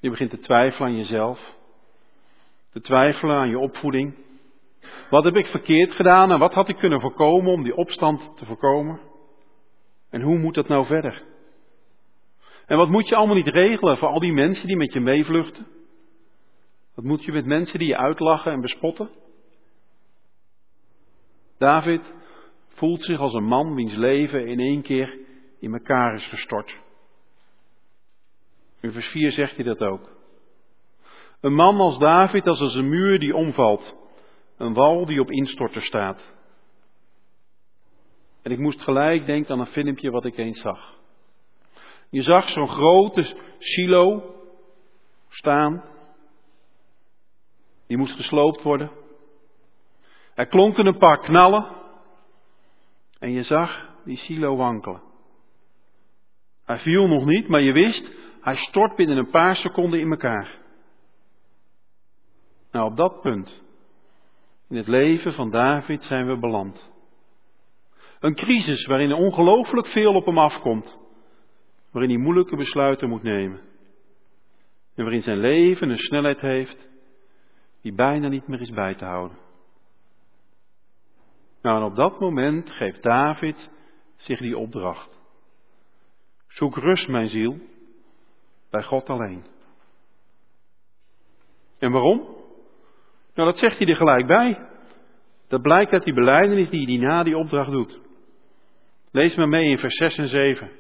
Je 0.01 0.11
begint 0.11 0.31
te 0.31 0.39
twijfelen 0.39 0.89
aan 0.89 0.97
jezelf. 0.97 1.57
Te 2.71 2.81
twijfelen 2.81 3.37
aan 3.37 3.49
je 3.49 3.59
opvoeding. 3.59 4.15
Wat 5.11 5.25
heb 5.25 5.37
ik 5.37 5.47
verkeerd 5.47 5.93
gedaan 5.93 6.33
en 6.33 6.39
wat 6.39 6.53
had 6.53 6.69
ik 6.69 6.77
kunnen 6.77 7.01
voorkomen 7.01 7.53
om 7.53 7.63
die 7.63 7.77
opstand 7.77 8.37
te 8.37 8.45
voorkomen? 8.45 9.01
En 10.11 10.21
hoe 10.21 10.39
moet 10.39 10.55
dat 10.55 10.69
nou 10.69 10.87
verder? 10.87 11.23
En 12.67 12.77
wat 12.77 12.89
moet 12.89 13.09
je 13.09 13.17
allemaal 13.17 13.37
niet 13.37 13.49
regelen 13.49 13.97
voor 13.97 14.09
al 14.09 14.21
die 14.21 14.33
mensen 14.33 14.67
die 14.67 14.77
met 14.77 14.93
je 14.93 15.01
meevluchten? 15.01 15.67
Wat 16.95 17.05
moet 17.05 17.25
je 17.25 17.33
met 17.33 17.47
mensen 17.47 17.79
die 17.79 17.89
je 17.89 17.97
uitlachen 17.97 18.53
en 18.53 18.61
bespotten? 18.61 19.11
David 21.59 22.15
voelt 22.69 23.05
zich 23.05 23.19
als 23.19 23.35
een 23.35 23.45
man 23.45 23.75
wiens 23.75 23.95
leven 23.95 24.47
in 24.47 24.61
één 24.61 24.83
keer 24.83 25.19
in 25.61 25.73
elkaar 25.73 26.15
is 26.15 26.27
gestort. 26.27 26.77
In 28.81 28.93
vers 28.93 29.07
4 29.07 29.33
zegt 29.33 29.55
hij 29.55 29.65
dat 29.65 29.81
ook. 29.81 30.18
Een 31.41 31.55
man 31.55 31.81
als 31.81 31.99
David 31.99 32.47
als 32.47 32.61
als 32.61 32.75
een 32.75 32.89
muur 32.89 33.19
die 33.19 33.35
omvalt. 33.35 33.97
Een 34.57 34.75
wal 34.75 35.07
die 35.07 35.21
op 35.21 35.31
instorten 35.31 35.83
staat. 35.83 36.37
En 38.43 38.51
ik 38.51 38.59
moest 38.59 38.81
gelijk 38.81 39.27
denken 39.27 39.53
aan 39.53 39.61
een 39.61 39.67
filmpje 39.67 40.11
wat 40.11 40.25
ik 40.25 40.37
eens 40.37 40.61
zag. 40.61 40.97
Je 42.11 42.23
zag 42.23 42.49
zo'n 42.49 42.69
grote 42.69 43.37
silo 43.59 44.35
staan. 45.29 45.85
Die 47.87 47.97
moest 47.97 48.15
gesloopt 48.15 48.63
worden. 48.63 48.91
Er 50.35 50.47
klonken 50.47 50.87
een 50.87 50.99
paar 50.99 51.19
knallen. 51.19 51.67
En 53.19 53.33
je 53.33 53.43
zag 53.43 53.89
die 54.05 54.17
silo 54.17 54.57
wankelen. 54.57 55.03
Hij 56.65 56.79
viel 56.79 57.07
nog 57.07 57.25
niet, 57.25 57.49
maar 57.49 57.61
je 57.61 57.73
wist, 57.73 58.17
hij 58.41 58.57
stort 58.57 58.97
binnen 58.97 59.17
een 59.17 59.31
paar 59.31 59.57
seconden 59.57 60.01
in 60.01 60.11
elkaar. 60.11 60.59
Nou, 62.73 62.91
op 62.91 62.97
dat 62.97 63.21
punt 63.21 63.63
in 64.69 64.77
het 64.77 64.89
leven 64.89 65.33
van 65.33 65.51
David 65.51 66.03
zijn 66.03 66.27
we 66.27 66.39
beland. 66.39 66.91
Een 68.21 68.35
crisis 68.35 68.87
waarin 68.87 69.13
ongelooflijk 69.13 69.87
veel 69.87 70.15
op 70.15 70.27
hem 70.27 70.39
afkomt, 70.39 70.99
waarin 71.91 72.11
hij 72.11 72.21
moeilijke 72.23 72.57
besluiten 72.57 73.09
moet 73.09 73.23
nemen. 73.23 73.61
En 74.95 75.05
waarin 75.05 75.23
zijn 75.23 75.39
leven 75.39 75.91
een 75.91 75.99
snelheid 75.99 76.41
heeft 76.41 76.89
die 77.81 77.93
bijna 77.93 78.29
niet 78.29 78.49
meer 78.49 78.61
is 78.61 78.71
bij 78.71 78.95
te 78.95 79.05
houden. 79.05 79.39
Nou, 81.63 81.81
en 81.81 81.91
op 81.91 81.97
dat 81.97 82.21
moment 82.21 82.71
geeft 82.71 83.03
David 83.03 83.71
zich 84.17 84.39
die 84.39 84.59
opdracht. 84.59 85.19
Zoek 86.49 86.77
rust, 86.77 87.09
mijn 87.09 87.29
ziel, 87.29 87.59
bij 88.71 88.83
God 88.83 89.09
alleen. 89.09 89.45
En 91.79 91.93
waarom? 91.93 92.38
Nou, 93.39 93.51
dat 93.51 93.59
zegt 93.59 93.79
hij 93.79 93.87
er 93.87 93.97
gelijk 93.97 94.27
bij. 94.27 94.59
Dat 95.49 95.63
blijkt 95.63 95.93
uit 95.93 96.05
die 96.05 96.15
beleidenis 96.15 96.71
die 96.71 96.87
hij 96.87 97.09
na 97.09 97.23
die 97.23 97.37
opdracht 97.37 97.71
doet. 97.71 97.99
Lees 99.11 99.37
maar 99.37 99.49
mee 99.49 99.71
in 99.71 99.79
vers 99.79 99.97
6 99.97 100.17
en 100.17 100.29
7. 100.29 100.71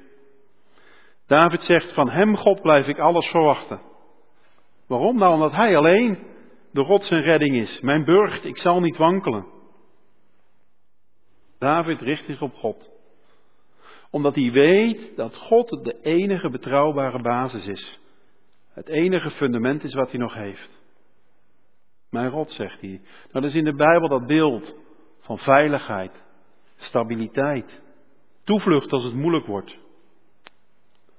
David 1.27 1.63
zegt, 1.63 1.93
van 1.93 2.11
hem 2.11 2.37
God 2.37 2.63
blijf 2.63 2.87
ik 2.87 2.99
alles 2.99 3.27
verwachten. 3.27 3.81
Waarom? 4.87 5.19
Nou, 5.19 5.33
omdat 5.35 5.53
hij 5.53 5.77
alleen 5.77 6.19
de 6.73 6.81
rots 6.81 7.09
en 7.09 7.23
redding 7.23 7.57
is. 7.57 7.81
Mijn 7.81 8.05
burcht, 8.05 8.45
ik 8.45 8.59
zal 8.59 8.81
niet 8.81 8.97
wankelen. 8.97 9.47
David 11.59 12.01
richt 12.01 12.25
zich 12.25 12.43
op 12.43 12.55
God. 12.55 12.91
Omdat 14.11 14.35
hij 14.35 14.51
weet 14.51 15.17
dat 15.17 15.37
God 15.37 15.69
de 15.69 16.01
enige 16.03 16.51
betrouwbare 16.51 17.23
basis 17.23 17.67
is. 17.67 18.01
Het 18.73 18.89
enige 18.89 19.31
fundament 19.31 19.85
is 19.85 19.95
wat 19.95 20.11
hij 20.11 20.21
nog 20.21 20.35
heeft. 20.35 20.78
Mijn 22.11 22.31
rot, 22.31 22.51
zegt 22.51 22.81
hij. 22.81 23.01
Dat 23.33 23.45
is 23.45 23.55
in 23.55 23.65
de 23.65 23.75
Bijbel 23.75 24.09
dat 24.09 24.27
beeld 24.27 24.75
van 25.21 25.39
veiligheid, 25.39 26.13
stabiliteit, 26.77 27.81
toevlucht 28.45 28.93
als 28.93 29.05
het 29.05 29.15
moeilijk 29.15 29.47
wordt. 29.47 29.79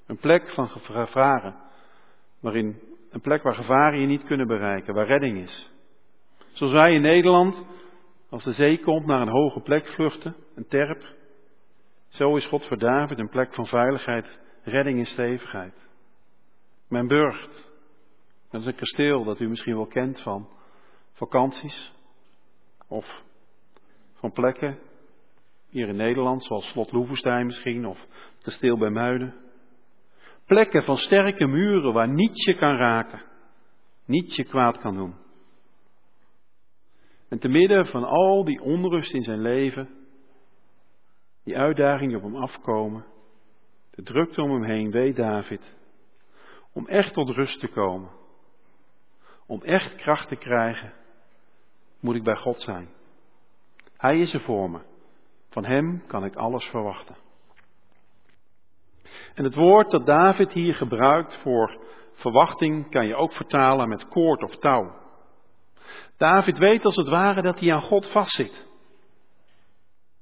Een 0.06 0.18
plek 0.18 0.50
van 0.50 0.70
gevaren, 0.70 1.56
waarin, 2.40 2.80
een 3.10 3.22
plek 3.22 3.44
waar 3.44 3.56
gevaren 3.56 4.00
je 4.00 4.08
niet 4.08 4.24
kunnen 4.24 4.48
bereiken, 4.48 4.94
waar 4.94 5.08
redding 5.08 5.38
is. 5.38 5.72
Zoals 6.52 6.74
wij 6.74 6.94
in 6.94 7.02
Nederland, 7.02 7.66
als 8.30 8.44
de 8.44 8.54
zee 8.54 8.80
komt, 8.80 9.06
naar 9.06 9.22
een 9.22 9.28
hoge 9.28 9.60
plek 9.60 9.88
vluchten, 9.88 10.36
een 10.56 10.68
terp. 10.68 11.04
Zo 12.08 12.36
is 12.36 12.46
God 12.46 12.68
voor 12.68 12.78
David 12.78 13.20
een 13.20 13.30
plek 13.30 13.54
van 13.54 13.66
veiligheid, 13.66 14.40
redding 14.64 15.00
en 15.00 15.06
stevigheid. 15.06 15.74
Mijn 16.88 17.08
burcht, 17.08 17.72
dat 18.52 18.62
is 18.62 18.68
een 18.68 18.76
kasteel 18.76 19.24
dat 19.24 19.40
u 19.40 19.50
misschien 19.50 19.76
wel 19.76 19.88
kent 19.88 20.22
van 20.22 20.50
vakanties 21.20 21.94
of 22.88 23.24
van 24.14 24.32
plekken 24.32 24.80
hier 25.70 25.88
in 25.88 25.96
Nederland, 25.96 26.44
zoals 26.44 26.70
Slot 26.70 26.92
Loevestein 26.92 27.46
misschien 27.46 27.86
of 27.86 28.06
Kasteel 28.42 28.78
bij 28.78 28.90
Muiden. 28.90 29.36
Plekken 30.46 30.84
van 30.84 30.98
sterke 30.98 31.48
muren 31.48 31.94
waar 31.94 32.10
niets 32.10 32.46
je 32.46 32.56
kan 32.56 32.76
raken, 32.76 33.22
niets 34.06 34.36
je 34.36 34.44
kwaad 34.44 34.78
kan 34.78 34.96
doen. 34.96 35.16
En 37.30 37.40
te 37.40 37.48
midden 37.48 37.86
van 37.86 38.04
al 38.04 38.46
die 38.46 38.62
onrust 38.62 39.14
in 39.14 39.24
zijn 39.24 39.42
leven, 39.42 39.90
die 41.44 41.58
uitdagingen 41.58 42.18
op 42.18 42.24
hem 42.24 42.36
afkomen, 42.36 43.06
de 43.92 44.04
drukte 44.04 44.42
om 44.42 44.52
hem 44.52 44.64
heen, 44.64 44.92
weet 44.92 45.16
David, 45.16 45.76
om 46.74 46.88
echt 46.88 47.14
tot 47.14 47.30
rust 47.30 47.60
te 47.60 47.68
komen, 47.68 48.12
om 49.48 49.62
echt 49.64 49.96
kracht 49.96 50.28
te 50.28 50.36
krijgen, 50.36 50.99
moet 52.00 52.16
ik 52.16 52.24
bij 52.24 52.36
God 52.36 52.62
zijn. 52.62 52.90
Hij 53.98 54.20
is 54.20 54.34
er 54.34 54.42
voor 54.42 54.70
me. 54.70 54.80
Van 55.50 55.66
Hem 55.66 56.04
kan 56.08 56.26
ik 56.26 56.36
alles 56.36 56.66
verwachten. 56.66 57.16
En 59.34 59.44
het 59.44 59.56
woord 59.56 59.92
dat 59.92 60.06
David 60.06 60.52
hier 60.52 60.76
gebruikt 60.76 61.38
voor 61.38 61.78
verwachting 62.14 62.90
kan 62.90 63.08
je 63.08 63.16
ook 63.16 63.34
vertalen 63.34 63.90
met 63.90 64.08
koord 64.08 64.44
of 64.44 64.56
touw. 64.56 64.98
David 66.18 66.58
weet 66.58 66.86
als 66.86 66.96
het 66.96 67.08
ware 67.08 67.42
dat 67.42 67.60
hij 67.60 67.74
aan 67.74 67.82
God 67.82 68.12
vastzit. 68.12 68.68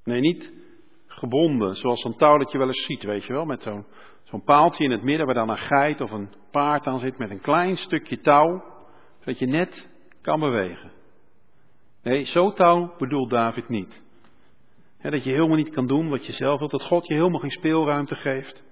Nee, 0.03 0.19
niet 0.19 0.51
gebonden, 1.07 1.75
zoals 1.75 2.01
zo'n 2.01 2.17
touw 2.17 2.37
dat 2.37 2.51
je 2.51 2.57
wel 2.57 2.67
eens 2.67 2.85
ziet, 2.85 3.03
weet 3.03 3.23
je 3.23 3.33
wel, 3.33 3.45
met 3.45 3.61
zo'n 3.61 3.85
zo'n 4.23 4.43
paaltje 4.43 4.83
in 4.83 4.91
het 4.91 5.03
midden 5.03 5.25
waar 5.25 5.35
dan 5.35 5.49
een 5.49 5.57
geit 5.57 6.01
of 6.01 6.11
een 6.11 6.33
paard 6.51 6.87
aan 6.87 6.99
zit 6.99 7.17
met 7.17 7.29
een 7.29 7.41
klein 7.41 7.77
stukje 7.77 8.19
touw, 8.19 8.63
zodat 9.19 9.39
je 9.39 9.47
net 9.47 9.87
kan 10.21 10.39
bewegen. 10.39 10.91
Nee, 12.07 12.25
zo 12.25 12.53
touw 12.53 12.95
bedoelt 12.97 13.29
David 13.29 13.69
niet. 13.69 14.01
dat 15.01 15.23
je 15.23 15.29
helemaal 15.29 15.55
niet 15.55 15.69
kan 15.69 15.87
doen 15.87 16.09
wat 16.09 16.25
je 16.25 16.31
zelf 16.31 16.59
wilt, 16.59 16.71
dat 16.71 16.83
God 16.83 17.07
je 17.07 17.13
helemaal 17.13 17.39
geen 17.39 17.51
speelruimte 17.51 18.15
geeft. 18.15 18.63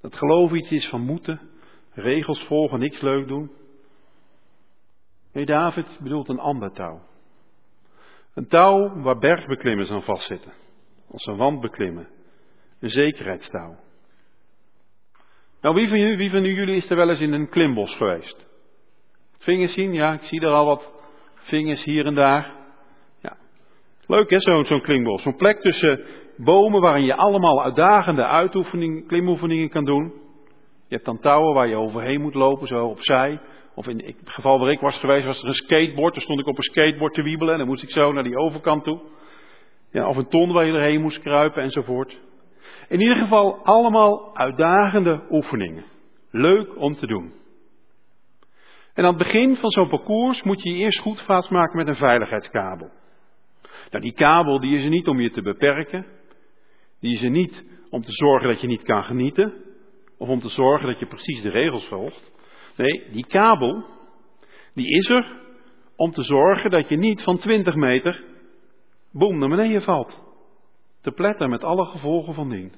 Dat 0.00 0.16
geloof 0.16 0.52
iets 0.52 0.70
is 0.70 0.88
van 0.88 1.00
moeten, 1.00 1.40
regels 1.92 2.44
volgen, 2.44 2.78
niks 2.78 3.00
leuk 3.00 3.28
doen. 3.28 3.50
Nee, 5.32 5.44
David 5.44 5.98
bedoelt 6.02 6.28
een 6.28 6.38
ander 6.38 6.72
touw. 6.72 7.00
Een 8.34 8.48
touw 8.48 9.00
waar 9.02 9.18
bergbeklimmers 9.18 9.90
aan 9.90 10.02
vastzitten, 10.02 10.52
als 11.10 11.26
een 11.26 11.36
wand 11.36 11.60
beklimmen. 11.60 12.08
Een 12.80 12.90
zekerheidstouw. 12.90 13.76
Nou, 15.60 15.74
wie 15.74 15.88
van, 15.88 15.98
jullie, 15.98 16.16
wie 16.16 16.30
van 16.30 16.42
jullie 16.42 16.76
is 16.76 16.90
er 16.90 16.96
wel 16.96 17.10
eens 17.10 17.20
in 17.20 17.32
een 17.32 17.48
klimbos 17.48 17.96
geweest? 17.96 18.46
Vingers 19.38 19.72
zien? 19.72 19.92
Ja, 19.92 20.12
ik 20.12 20.22
zie 20.22 20.40
er 20.40 20.52
al 20.52 20.66
wat 20.66 20.95
vingers 21.46 21.84
hier 21.84 22.06
en 22.06 22.14
daar. 22.14 22.52
Ja. 23.22 23.36
Leuk 24.06 24.30
hè, 24.30 24.40
zo'n 24.40 24.64
zo'n 24.64 24.80
klimbos. 24.80 25.22
Zo'n 25.22 25.36
plek 25.36 25.60
tussen 25.60 26.00
bomen 26.36 26.80
waarin 26.80 27.04
je 27.04 27.14
allemaal 27.14 27.62
uitdagende 27.62 28.24
uitoefeningen, 28.24 29.06
klimoefeningen 29.06 29.68
kan 29.68 29.84
doen. 29.84 30.12
Je 30.88 30.94
hebt 30.94 31.04
dan 31.04 31.20
touwen 31.20 31.54
waar 31.54 31.68
je 31.68 31.76
overheen 31.76 32.20
moet 32.20 32.34
lopen, 32.34 32.66
zo 32.66 32.86
opzij. 32.86 33.40
Of 33.74 33.88
in 33.88 34.02
het 34.04 34.16
geval 34.24 34.58
waar 34.58 34.70
ik 34.70 34.80
was 34.80 34.98
geweest, 34.98 35.26
was 35.26 35.42
er 35.42 35.48
een 35.48 35.54
skateboard. 35.54 36.14
Dan 36.14 36.22
stond 36.22 36.40
ik 36.40 36.46
op 36.46 36.56
een 36.56 36.62
skateboard 36.62 37.14
te 37.14 37.22
wiebelen 37.22 37.52
en 37.52 37.58
dan 37.58 37.68
moest 37.68 37.82
ik 37.82 37.90
zo 37.90 38.12
naar 38.12 38.22
die 38.22 38.38
overkant 38.38 38.84
toe. 38.84 39.00
Ja, 39.90 40.08
of 40.08 40.16
een 40.16 40.28
ton 40.28 40.52
waar 40.52 40.64
je 40.64 40.72
erheen 40.72 41.00
moest 41.00 41.20
kruipen 41.20 41.62
enzovoort. 41.62 42.18
In 42.88 43.00
ieder 43.00 43.16
geval 43.16 43.64
allemaal 43.64 44.36
uitdagende 44.36 45.22
oefeningen. 45.30 45.84
Leuk 46.30 46.76
om 46.76 46.92
te 46.92 47.06
doen. 47.06 47.32
En 48.96 49.04
aan 49.04 49.14
het 49.14 49.22
begin 49.22 49.56
van 49.56 49.70
zo'n 49.70 49.88
parcours 49.88 50.42
moet 50.42 50.62
je 50.62 50.70
je 50.70 50.76
eerst 50.76 51.00
goed 51.00 51.20
vastmaken 51.20 51.76
met 51.76 51.88
een 51.88 51.96
veiligheidskabel. 51.96 52.90
Nou, 53.90 54.02
die 54.02 54.12
kabel 54.12 54.60
die 54.60 54.76
is 54.76 54.84
er 54.84 54.90
niet 54.90 55.08
om 55.08 55.20
je 55.20 55.30
te 55.30 55.42
beperken. 55.42 56.06
Die 57.00 57.14
is 57.14 57.22
er 57.22 57.30
niet 57.30 57.64
om 57.90 58.02
te 58.02 58.12
zorgen 58.12 58.48
dat 58.48 58.60
je 58.60 58.66
niet 58.66 58.82
kan 58.82 59.04
genieten. 59.04 59.52
Of 60.18 60.28
om 60.28 60.40
te 60.40 60.48
zorgen 60.48 60.86
dat 60.86 60.98
je 60.98 61.06
precies 61.06 61.42
de 61.42 61.50
regels 61.50 61.86
volgt. 61.86 62.32
Nee, 62.76 63.10
die 63.12 63.26
kabel, 63.26 63.84
die 64.74 64.88
is 64.88 65.08
er 65.08 65.26
om 65.96 66.10
te 66.10 66.22
zorgen 66.22 66.70
dat 66.70 66.88
je 66.88 66.96
niet 66.96 67.22
van 67.22 67.38
20 67.38 67.74
meter, 67.74 68.24
boem, 69.12 69.38
naar 69.38 69.48
beneden 69.48 69.82
valt. 69.82 70.22
Te 71.00 71.12
pletten 71.12 71.50
met 71.50 71.64
alle 71.64 71.84
gevolgen 71.84 72.34
van 72.34 72.48
dien. 72.48 72.74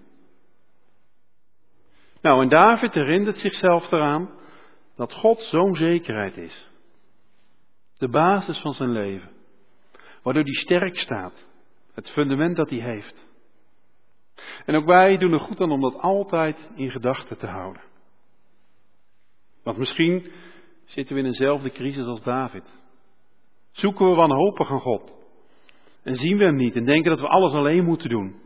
Nou, 2.23 2.43
en 2.43 2.49
David 2.49 2.95
herinnert 2.95 3.39
zichzelf 3.39 3.93
eraan 3.93 4.38
dat 4.99 5.13
God 5.13 5.41
zo'n 5.41 5.75
zekerheid 5.75 6.37
is. 6.37 6.71
De 7.99 8.09
basis 8.09 8.59
van 8.59 8.73
zijn 8.73 8.91
leven. 8.91 9.31
Waardoor 10.23 10.43
hij 10.43 10.53
sterk 10.53 10.99
staat. 10.99 11.47
Het 11.95 12.11
fundament 12.11 12.57
dat 12.57 12.71
hij 12.71 12.79
heeft. 12.79 13.27
En 14.67 14.75
ook 14.75 14.85
wij 14.85 15.17
doen 15.17 15.33
er 15.33 15.41
goed 15.41 15.61
aan 15.61 15.71
om 15.71 15.81
dat 15.81 15.99
altijd 15.99 16.69
in 16.75 16.91
gedachten 16.91 17.39
te 17.39 17.47
houden. 17.47 17.83
Want 19.63 19.79
misschien 19.79 20.33
zitten 20.85 21.15
we 21.15 21.21
in 21.21 21.27
eenzelfde 21.27 21.71
crisis 21.71 22.07
als 22.07 22.23
David. 22.23 22.65
Zoeken 23.71 24.09
we 24.09 24.15
wanhopig 24.15 24.71
aan 24.71 24.81
God. 24.81 25.13
En 26.03 26.15
zien 26.15 26.39
we 26.39 26.45
hem 26.45 26.57
niet 26.57 26.77
en 26.77 26.85
denken 26.85 27.11
dat 27.11 27.21
we 27.21 27.29
alles 27.29 27.53
alleen 27.53 27.85
moeten 27.85 28.09
doen. 28.09 28.41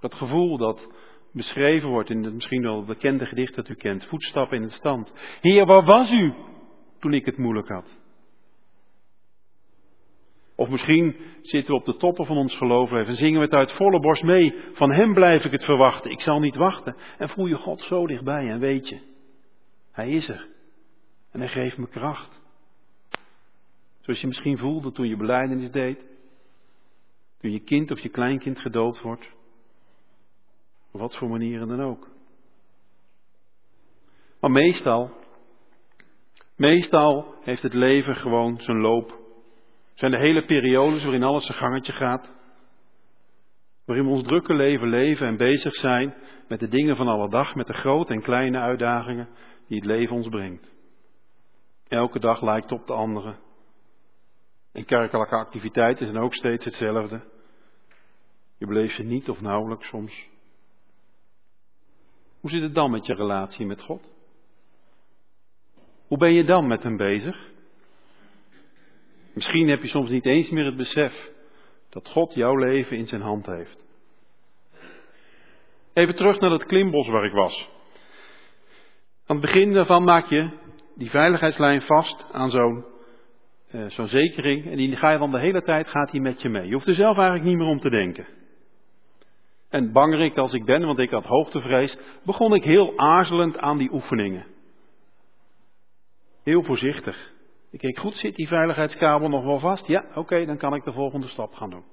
Dat 0.00 0.14
gevoel 0.14 0.56
dat 0.56 0.88
beschreven 1.32 1.88
wordt 1.88 2.10
in 2.10 2.24
het 2.24 2.34
misschien 2.34 2.62
wel 2.62 2.84
bekende 2.84 3.26
gedicht 3.26 3.54
dat 3.54 3.68
u 3.68 3.74
kent, 3.74 4.04
voetstappen 4.04 4.56
in 4.56 4.62
het 4.62 4.72
stand. 4.72 5.12
Heer, 5.40 5.66
waar 5.66 5.84
was 5.84 6.12
u 6.12 6.32
toen 6.98 7.12
ik 7.14 7.24
het 7.24 7.36
moeilijk 7.36 7.68
had? 7.68 7.98
Of 10.60 10.68
misschien 10.68 11.16
zitten 11.42 11.74
we 11.74 11.80
op 11.80 11.86
de 11.86 11.96
toppen 11.96 12.26
van 12.26 12.36
ons 12.36 12.56
geloof 12.56 12.92
en 12.92 13.14
zingen 13.14 13.38
we 13.38 13.44
het 13.44 13.54
uit 13.54 13.72
volle 13.72 14.00
borst 14.00 14.22
mee. 14.22 14.54
Van 14.72 14.92
Hem 14.92 15.14
blijf 15.14 15.44
ik 15.44 15.52
het 15.52 15.64
verwachten, 15.64 16.10
ik 16.10 16.20
zal 16.20 16.40
niet 16.40 16.56
wachten. 16.56 16.96
En 17.18 17.28
voel 17.28 17.46
je 17.46 17.56
God 17.56 17.80
zo 17.80 18.06
dichtbij 18.06 18.48
en 18.48 18.58
weet 18.58 18.88
je, 18.88 18.98
Hij 19.92 20.10
is 20.10 20.28
er. 20.28 20.46
En 21.32 21.40
Hij 21.40 21.48
geeft 21.48 21.78
me 21.78 21.88
kracht. 21.88 22.40
Zoals 24.00 24.20
je 24.20 24.26
misschien 24.26 24.58
voelde 24.58 24.92
toen 24.92 25.08
je 25.08 25.16
beleidenis 25.16 25.70
deed. 25.70 25.98
Toen 27.40 27.50
je 27.50 27.60
kind 27.60 27.90
of 27.90 28.00
je 28.00 28.08
kleinkind 28.08 28.58
gedoopt 28.58 29.00
wordt. 29.00 29.28
Wat 30.90 31.16
voor 31.16 31.28
manieren 31.28 31.68
dan 31.68 31.82
ook. 31.82 32.08
Maar 34.40 34.50
meestal, 34.50 35.20
Meestal 36.60 37.34
heeft 37.40 37.62
het 37.62 37.74
leven 37.74 38.16
gewoon 38.16 38.60
zijn 38.60 38.80
loop. 38.80 39.18
Zijn 39.94 40.10
de 40.10 40.18
hele 40.18 40.44
periodes 40.44 41.02
waarin 41.02 41.22
alles 41.22 41.46
zijn 41.46 41.58
gangetje 41.58 41.92
gaat. 41.92 42.30
Waarin 43.84 44.04
we 44.04 44.10
ons 44.10 44.22
drukke 44.22 44.54
leven 44.54 44.88
leven 44.88 45.26
en 45.26 45.36
bezig 45.36 45.74
zijn 45.74 46.14
met 46.48 46.60
de 46.60 46.68
dingen 46.68 46.96
van 46.96 47.08
alle 47.08 47.28
dag, 47.28 47.54
met 47.54 47.66
de 47.66 47.72
grote 47.72 48.12
en 48.12 48.22
kleine 48.22 48.58
uitdagingen 48.58 49.28
die 49.66 49.76
het 49.76 49.86
leven 49.86 50.16
ons 50.16 50.28
brengt. 50.28 50.72
Elke 51.88 52.18
dag 52.18 52.42
lijkt 52.42 52.72
op 52.72 52.86
de 52.86 52.92
andere. 52.92 53.34
En 54.72 54.84
kerkelijke 54.84 55.36
activiteiten 55.36 56.06
zijn 56.06 56.22
ook 56.22 56.34
steeds 56.34 56.64
hetzelfde. 56.64 57.20
Je 58.58 58.66
beleeft 58.66 58.94
ze 58.94 59.02
niet 59.02 59.28
of 59.28 59.40
nauwelijks 59.40 59.88
soms. 59.88 60.29
Hoe 62.40 62.50
zit 62.50 62.62
het 62.62 62.74
dan 62.74 62.90
met 62.90 63.06
je 63.06 63.14
relatie 63.14 63.66
met 63.66 63.82
God? 63.82 64.02
Hoe 66.06 66.18
ben 66.18 66.32
je 66.32 66.44
dan 66.44 66.66
met 66.66 66.82
hem 66.82 66.96
bezig? 66.96 67.48
Misschien 69.34 69.68
heb 69.68 69.82
je 69.82 69.88
soms 69.88 70.10
niet 70.10 70.26
eens 70.26 70.50
meer 70.50 70.64
het 70.64 70.76
besef 70.76 71.30
dat 71.90 72.08
God 72.08 72.34
jouw 72.34 72.56
leven 72.56 72.96
in 72.96 73.06
zijn 73.06 73.20
hand 73.20 73.46
heeft. 73.46 73.84
Even 75.92 76.16
terug 76.16 76.40
naar 76.40 76.50
dat 76.50 76.66
klimbos 76.66 77.08
waar 77.08 77.24
ik 77.24 77.32
was. 77.32 77.68
Aan 79.26 79.36
het 79.36 79.44
begin 79.44 79.72
daarvan 79.72 80.04
maak 80.04 80.26
je 80.26 80.48
die 80.94 81.10
veiligheidslijn 81.10 81.82
vast 81.82 82.26
aan 82.32 82.50
zo'n 82.50 82.84
uh, 83.72 83.90
zo'n 83.90 84.08
zekering 84.08 84.70
en 84.70 84.76
die 84.76 84.96
ga 84.96 85.10
je 85.10 85.18
dan 85.18 85.30
de 85.30 85.40
hele 85.40 85.62
tijd 85.62 85.88
gaat 85.88 86.10
hij 86.10 86.20
met 86.20 86.42
je 86.42 86.48
mee. 86.48 86.66
Je 86.66 86.72
hoeft 86.74 86.86
er 86.86 86.94
zelf 86.94 87.16
eigenlijk 87.16 87.48
niet 87.48 87.56
meer 87.56 87.66
om 87.66 87.80
te 87.80 87.90
denken. 87.90 88.26
En 89.70 89.92
bangerik 89.92 90.36
als 90.36 90.52
ik 90.52 90.64
ben, 90.64 90.86
want 90.86 90.98
ik 90.98 91.10
had 91.10 91.24
hoogtevrees, 91.24 91.98
begon 92.24 92.54
ik 92.54 92.64
heel 92.64 92.98
aarzelend 92.98 93.58
aan 93.58 93.78
die 93.78 93.92
oefeningen. 93.92 94.46
Heel 96.42 96.62
voorzichtig. 96.62 97.32
Ik 97.70 97.78
keek 97.78 97.98
goed, 97.98 98.16
zit 98.16 98.36
die 98.36 98.48
veiligheidskabel 98.48 99.28
nog 99.28 99.44
wel 99.44 99.58
vast? 99.58 99.86
Ja, 99.86 100.04
oké, 100.14 100.46
dan 100.46 100.56
kan 100.56 100.74
ik 100.74 100.84
de 100.84 100.92
volgende 100.92 101.28
stap 101.28 101.54
gaan 101.54 101.70
doen. 101.70 101.84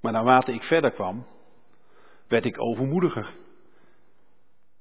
Maar 0.00 0.12
naarmate 0.12 0.52
ik 0.52 0.62
verder 0.62 0.90
kwam, 0.90 1.26
werd 2.28 2.44
ik 2.44 2.60
overmoediger. 2.60 3.34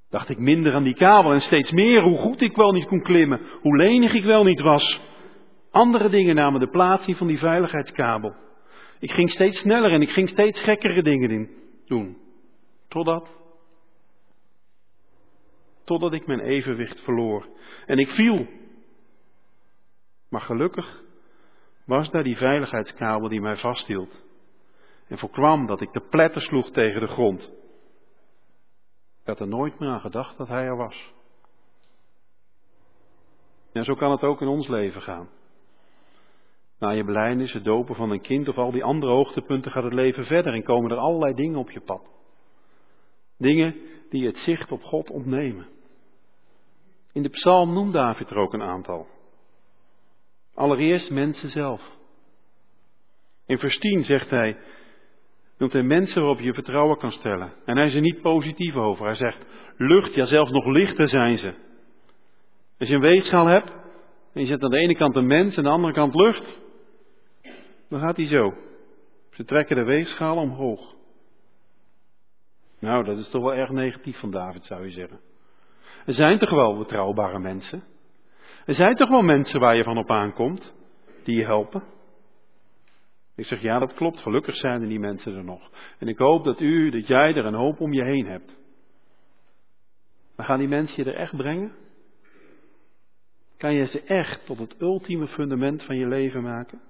Dacht 0.09 0.29
ik 0.29 0.37
minder 0.37 0.73
aan 0.73 0.83
die 0.83 0.95
kabel 0.95 1.31
en 1.31 1.41
steeds 1.41 1.71
meer 1.71 2.01
hoe 2.01 2.17
goed 2.17 2.41
ik 2.41 2.55
wel 2.55 2.71
niet 2.71 2.87
kon 2.87 3.01
klimmen, 3.01 3.41
hoe 3.61 3.77
lenig 3.77 4.13
ik 4.13 4.23
wel 4.23 4.43
niet 4.43 4.61
was. 4.61 4.99
Andere 5.71 6.09
dingen 6.09 6.35
namen 6.35 6.59
de 6.59 6.69
plaats 6.69 7.05
van 7.11 7.27
die 7.27 7.39
veiligheidskabel. 7.39 8.35
Ik 8.99 9.11
ging 9.11 9.31
steeds 9.31 9.59
sneller 9.59 9.91
en 9.91 10.01
ik 10.01 10.09
ging 10.09 10.29
steeds 10.29 10.63
gekkere 10.63 11.03
dingen 11.03 11.29
doen. 11.29 11.60
Totdat. 12.87 13.29
Totdat 15.83 16.13
ik 16.13 16.27
mijn 16.27 16.39
evenwicht 16.39 16.99
verloor. 16.99 17.47
En 17.85 17.97
ik 17.97 18.09
viel. 18.09 18.47
Maar 20.29 20.41
gelukkig 20.41 21.03
was 21.85 22.09
daar 22.09 22.23
die 22.23 22.37
veiligheidskabel 22.37 23.29
die 23.29 23.41
mij 23.41 23.57
vasthield. 23.57 24.23
En 25.07 25.17
voorkwam 25.17 25.65
dat 25.65 25.81
ik 25.81 25.93
de 25.93 26.07
pletter 26.09 26.41
sloeg 26.41 26.71
tegen 26.71 27.01
de 27.01 27.07
grond. 27.07 27.41
Ik 29.21 29.27
had 29.27 29.39
er 29.39 29.47
nooit 29.47 29.79
meer 29.79 29.89
aan 29.89 30.01
gedacht 30.01 30.37
dat 30.37 30.47
hij 30.47 30.63
er 30.63 30.77
was. 30.77 31.13
En 33.71 33.83
zo 33.83 33.95
kan 33.95 34.11
het 34.11 34.21
ook 34.21 34.41
in 34.41 34.47
ons 34.47 34.67
leven 34.67 35.01
gaan. 35.01 35.29
Na 36.81 36.89
je 36.89 37.03
belijdenis, 37.03 37.53
het 37.53 37.63
dopen 37.63 37.95
van 37.95 38.11
een 38.11 38.21
kind 38.21 38.47
of 38.47 38.57
al 38.57 38.71
die 38.71 38.83
andere 38.83 39.11
hoogtepunten 39.11 39.71
gaat 39.71 39.83
het 39.83 39.93
leven 39.93 40.25
verder 40.25 40.53
en 40.53 40.63
komen 40.63 40.91
er 40.91 40.97
allerlei 40.97 41.33
dingen 41.33 41.59
op 41.59 41.71
je 41.71 41.79
pad. 41.79 42.01
Dingen 43.37 43.75
die 44.09 44.25
het 44.25 44.37
zicht 44.37 44.71
op 44.71 44.83
God 44.83 45.09
ontnemen. 45.09 45.67
In 47.13 47.23
de 47.23 47.29
psalm 47.29 47.73
noemt 47.73 47.93
David 47.93 48.29
er 48.29 48.37
ook 48.37 48.53
een 48.53 48.61
aantal. 48.61 49.07
Allereerst 50.53 51.11
mensen 51.11 51.49
zelf. 51.49 51.97
In 53.45 53.57
vers 53.57 53.77
10 53.77 54.03
zegt 54.03 54.29
hij, 54.29 54.57
noemt 55.57 55.73
hij 55.73 55.83
mensen 55.83 56.21
waarop 56.21 56.39
je 56.39 56.53
vertrouwen 56.53 56.97
kan 56.97 57.11
stellen. 57.11 57.53
En 57.65 57.77
hij 57.77 57.85
is 57.87 57.93
er 57.93 58.01
niet 58.01 58.21
positief 58.21 58.75
over. 58.75 59.05
Hij 59.05 59.15
zegt, 59.15 59.45
lucht, 59.77 60.13
ja 60.13 60.25
zelfs 60.25 60.51
nog 60.51 60.65
lichter 60.65 61.07
zijn 61.07 61.37
ze. 61.37 61.53
Als 62.79 62.89
je 62.89 62.95
een 62.95 63.01
weegschaal 63.01 63.45
hebt, 63.45 63.71
en 64.33 64.41
je 64.41 64.47
zet 64.47 64.63
aan 64.63 64.69
de 64.69 64.77
ene 64.77 64.95
kant 64.95 65.15
een 65.15 65.27
mens 65.27 65.55
en 65.55 65.57
aan 65.57 65.63
de 65.63 65.75
andere 65.75 65.93
kant 65.93 66.15
lucht, 66.15 66.60
dan 67.91 67.99
gaat 67.99 68.17
hij 68.17 68.27
zo. 68.27 68.53
Ze 69.31 69.45
trekken 69.45 69.75
de 69.75 69.83
weegschaal 69.83 70.37
omhoog. 70.37 70.95
Nou, 72.79 73.03
dat 73.03 73.17
is 73.17 73.29
toch 73.29 73.41
wel 73.41 73.53
erg 73.53 73.69
negatief 73.69 74.19
van 74.19 74.31
David, 74.31 74.63
zou 74.63 74.83
je 74.85 74.91
zeggen. 74.91 75.19
Er 76.05 76.13
zijn 76.13 76.39
toch 76.39 76.49
wel 76.49 76.77
betrouwbare 76.77 77.39
mensen? 77.39 77.83
Er 78.65 78.75
zijn 78.75 78.95
toch 78.95 79.09
wel 79.09 79.21
mensen 79.21 79.59
waar 79.59 79.75
je 79.75 79.83
van 79.83 79.97
op 79.97 80.09
aankomt, 80.09 80.73
die 81.23 81.35
je 81.35 81.45
helpen? 81.45 81.83
Ik 83.35 83.45
zeg, 83.45 83.61
ja, 83.61 83.79
dat 83.79 83.93
klopt. 83.93 84.19
Gelukkig 84.19 84.55
zijn 84.55 84.81
er 84.81 84.87
die 84.87 84.99
mensen 84.99 85.35
er 85.35 85.43
nog. 85.43 85.69
En 85.99 86.07
ik 86.07 86.17
hoop 86.17 86.43
dat 86.43 86.59
u, 86.59 86.89
dat 86.89 87.07
jij 87.07 87.35
er 87.35 87.45
een 87.45 87.53
hoop 87.53 87.79
om 87.79 87.93
je 87.93 88.03
heen 88.03 88.25
hebt. 88.25 88.57
Maar 90.35 90.45
gaan 90.45 90.59
die 90.59 90.67
mensen 90.67 91.03
je 91.03 91.11
er 91.11 91.17
echt 91.17 91.35
brengen? 91.35 91.75
Kan 93.57 93.73
je 93.73 93.85
ze 93.85 94.01
echt 94.01 94.45
tot 94.45 94.59
het 94.59 94.81
ultieme 94.81 95.27
fundament 95.27 95.83
van 95.83 95.97
je 95.97 96.07
leven 96.07 96.43
maken? 96.43 96.81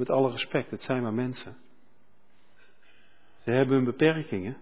Met 0.00 0.10
alle 0.10 0.30
respect, 0.30 0.70
het 0.70 0.82
zijn 0.82 1.02
maar 1.02 1.14
mensen. 1.14 1.56
Ze 3.44 3.50
hebben 3.50 3.76
hun 3.76 3.84
beperkingen. 3.84 4.56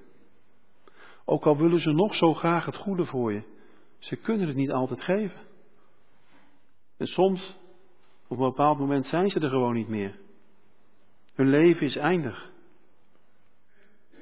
Ook 1.25 1.47
al 1.47 1.57
willen 1.57 1.81
ze 1.81 1.91
nog 1.91 2.15
zo 2.15 2.35
graag 2.35 2.65
het 2.65 2.77
goede 2.77 3.05
voor 3.05 3.33
je, 3.33 3.43
ze 3.99 4.17
kunnen 4.17 4.47
het 4.47 4.57
niet 4.57 4.71
altijd 4.71 5.03
geven. 5.03 5.41
En 6.97 7.07
soms, 7.07 7.59
op 8.29 8.39
een 8.39 8.49
bepaald 8.49 8.79
moment, 8.79 9.07
zijn 9.07 9.29
ze 9.29 9.41
er 9.41 9.49
gewoon 9.49 9.75
niet 9.75 9.89
meer. 9.89 10.19
Hun 11.35 11.49
leven 11.49 11.87
is 11.87 11.97
eindig. 11.97 12.51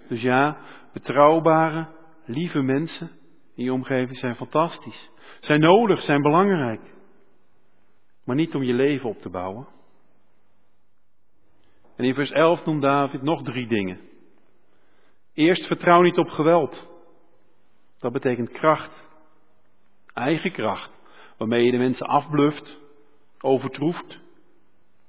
Dus 0.08 0.22
ja, 0.22 0.60
betrouwbare, 0.92 1.88
lieve 2.24 2.60
mensen 2.60 3.10
in 3.54 3.64
je 3.64 3.72
omgeving 3.72 4.18
zijn 4.18 4.36
fantastisch. 4.36 5.10
Zijn 5.40 5.60
nodig, 5.60 6.00
zijn 6.00 6.22
belangrijk. 6.22 6.94
Maar 8.24 8.36
niet 8.36 8.54
om 8.54 8.62
je 8.62 8.74
leven 8.74 9.08
op 9.08 9.20
te 9.20 9.30
bouwen. 9.30 9.74
En 11.96 12.04
in 12.04 12.14
vers 12.14 12.30
11 12.30 12.64
noemt 12.64 12.82
David 12.82 13.22
nog 13.22 13.42
drie 13.42 13.66
dingen. 13.66 14.00
Eerst 15.34 15.66
vertrouw 15.66 16.02
niet 16.02 16.18
op 16.18 16.28
geweld. 16.28 16.88
Dat 17.98 18.12
betekent 18.12 18.50
kracht. 18.50 19.04
Eigen 20.14 20.52
kracht. 20.52 20.90
Waarmee 21.36 21.64
je 21.64 21.70
de 21.70 21.76
mensen 21.76 22.06
afbluft, 22.06 22.80
overtroeft. 23.40 24.20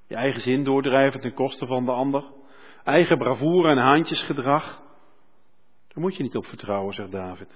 Je 0.08 0.16
eigen 0.16 0.42
zin 0.42 0.64
doordrijven 0.64 1.20
ten 1.20 1.34
koste 1.34 1.66
van 1.66 1.86
de 1.86 1.92
ander. 1.92 2.24
Eigen 2.84 3.18
bravoure 3.18 3.70
en 3.70 3.78
haantjesgedrag. 3.78 4.82
Daar 5.88 6.04
moet 6.04 6.16
je 6.16 6.24
niet 6.24 6.36
op 6.36 6.46
vertrouwen, 6.46 6.94
zegt 6.94 7.12
David. 7.12 7.50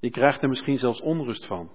Je 0.00 0.10
krijgt 0.10 0.42
er 0.42 0.48
misschien 0.48 0.78
zelfs 0.78 1.00
onrust 1.00 1.46
van. 1.46 1.70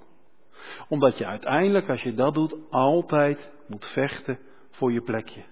Omdat 0.88 1.18
je 1.18 1.26
uiteindelijk, 1.26 1.90
als 1.90 2.02
je 2.02 2.14
dat 2.14 2.34
doet, 2.34 2.56
altijd 2.70 3.52
moet 3.68 3.86
vechten 3.86 4.40
voor 4.70 4.92
je 4.92 5.02
plekje 5.02 5.44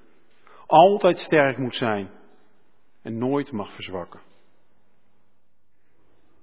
altijd 0.71 1.19
sterk 1.19 1.57
moet 1.57 1.75
zijn 1.75 2.09
en 3.01 3.17
nooit 3.17 3.51
mag 3.51 3.73
verzwakken. 3.73 4.19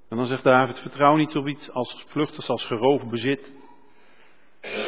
En 0.08 0.16
dan 0.16 0.26
zegt 0.26 0.44
David, 0.44 0.78
vertrouw 0.78 1.16
niet 1.16 1.36
op 1.36 1.46
iets 1.46 1.70
als 1.70 2.04
vluchters, 2.08 2.48
als 2.48 2.64
geroofd 2.64 3.08
bezit. 3.08 3.52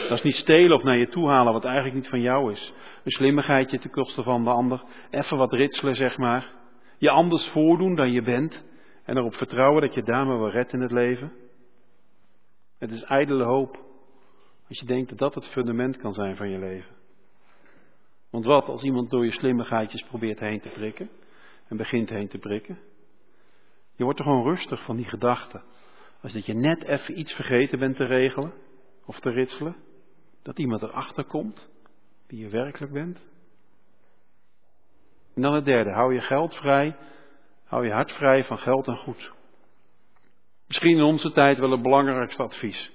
Dat 0.09 0.19
is 0.19 0.23
niet 0.23 0.35
stelen 0.35 0.77
of 0.77 0.83
naar 0.83 0.97
je 0.97 1.09
toe 1.09 1.29
halen 1.29 1.53
wat 1.53 1.65
eigenlijk 1.65 1.95
niet 1.95 2.09
van 2.09 2.21
jou 2.21 2.53
is. 2.53 2.73
Een 3.05 3.11
slimmigheidje 3.11 3.79
ten 3.79 3.91
koste 3.91 4.23
van 4.23 4.45
de 4.45 4.51
ander. 4.51 4.83
Even 5.11 5.37
wat 5.37 5.53
ritselen, 5.53 5.97
zeg 5.97 6.19
maar. 6.19 6.53
Je 6.99 7.11
anders 7.11 7.49
voordoen 7.49 7.95
dan 7.95 8.13
je 8.13 8.23
bent. 8.23 8.63
En 9.05 9.17
erop 9.17 9.35
vertrouwen 9.35 9.83
dat 9.83 9.95
je 9.95 10.03
daarmee 10.03 10.39
wel 10.39 10.51
redt 10.51 10.73
in 10.73 10.81
het 10.81 10.93
leven. 10.93 11.33
Het 12.79 12.91
is 12.91 13.03
ijdele 13.03 13.45
hoop. 13.45 13.79
Als 14.69 14.79
je 14.79 14.87
denkt 14.87 15.09
dat 15.09 15.19
dat 15.19 15.35
het 15.35 15.47
fundament 15.47 15.97
kan 15.97 16.13
zijn 16.13 16.37
van 16.37 16.51
je 16.51 16.59
leven. 16.59 17.00
Want 18.31 18.45
wat 18.45 18.67
als 18.67 18.83
iemand 18.83 19.11
door 19.11 19.25
je 19.25 19.33
slimmigheidjes 19.33 20.03
probeert 20.03 20.39
heen 20.39 20.61
te 20.61 20.69
prikken 20.69 21.11
en 21.69 21.77
begint 21.77 22.09
heen 22.09 22.29
te 22.29 22.39
prikken? 22.39 22.79
Je 23.97 24.05
wordt 24.05 24.19
er 24.19 24.25
gewoon 24.25 24.45
rustig 24.45 24.85
van 24.85 24.97
die 24.97 25.09
gedachte. 25.09 25.61
Als 26.23 26.33
dat 26.33 26.47
je 26.47 26.55
net 26.55 26.85
even 26.85 27.19
iets 27.19 27.33
vergeten 27.33 27.79
bent 27.79 27.97
te 27.97 28.05
regelen 28.05 28.53
of 29.05 29.21
te 29.21 29.31
ritselen, 29.31 29.77
dat 30.43 30.59
iemand 30.59 30.83
erachter 30.83 31.25
komt 31.25 31.69
wie 32.27 32.39
je 32.39 32.49
werkelijk 32.49 32.93
bent. 32.93 33.21
En 35.35 35.43
dan 35.43 35.55
het 35.55 35.65
derde, 35.65 35.91
hou 35.91 36.15
je 36.15 36.21
geld 36.21 36.55
vrij, 36.55 36.97
hou 37.65 37.87
je 37.87 37.93
hart 37.93 38.13
vrij 38.13 38.45
van 38.45 38.59
geld 38.59 38.87
en 38.87 38.97
goed. 38.97 39.33
Misschien 40.67 40.97
in 40.97 41.03
onze 41.03 41.33
tijd 41.33 41.59
wel 41.59 41.71
het 41.71 41.83
belangrijkste 41.83 42.43
advies. 42.43 42.91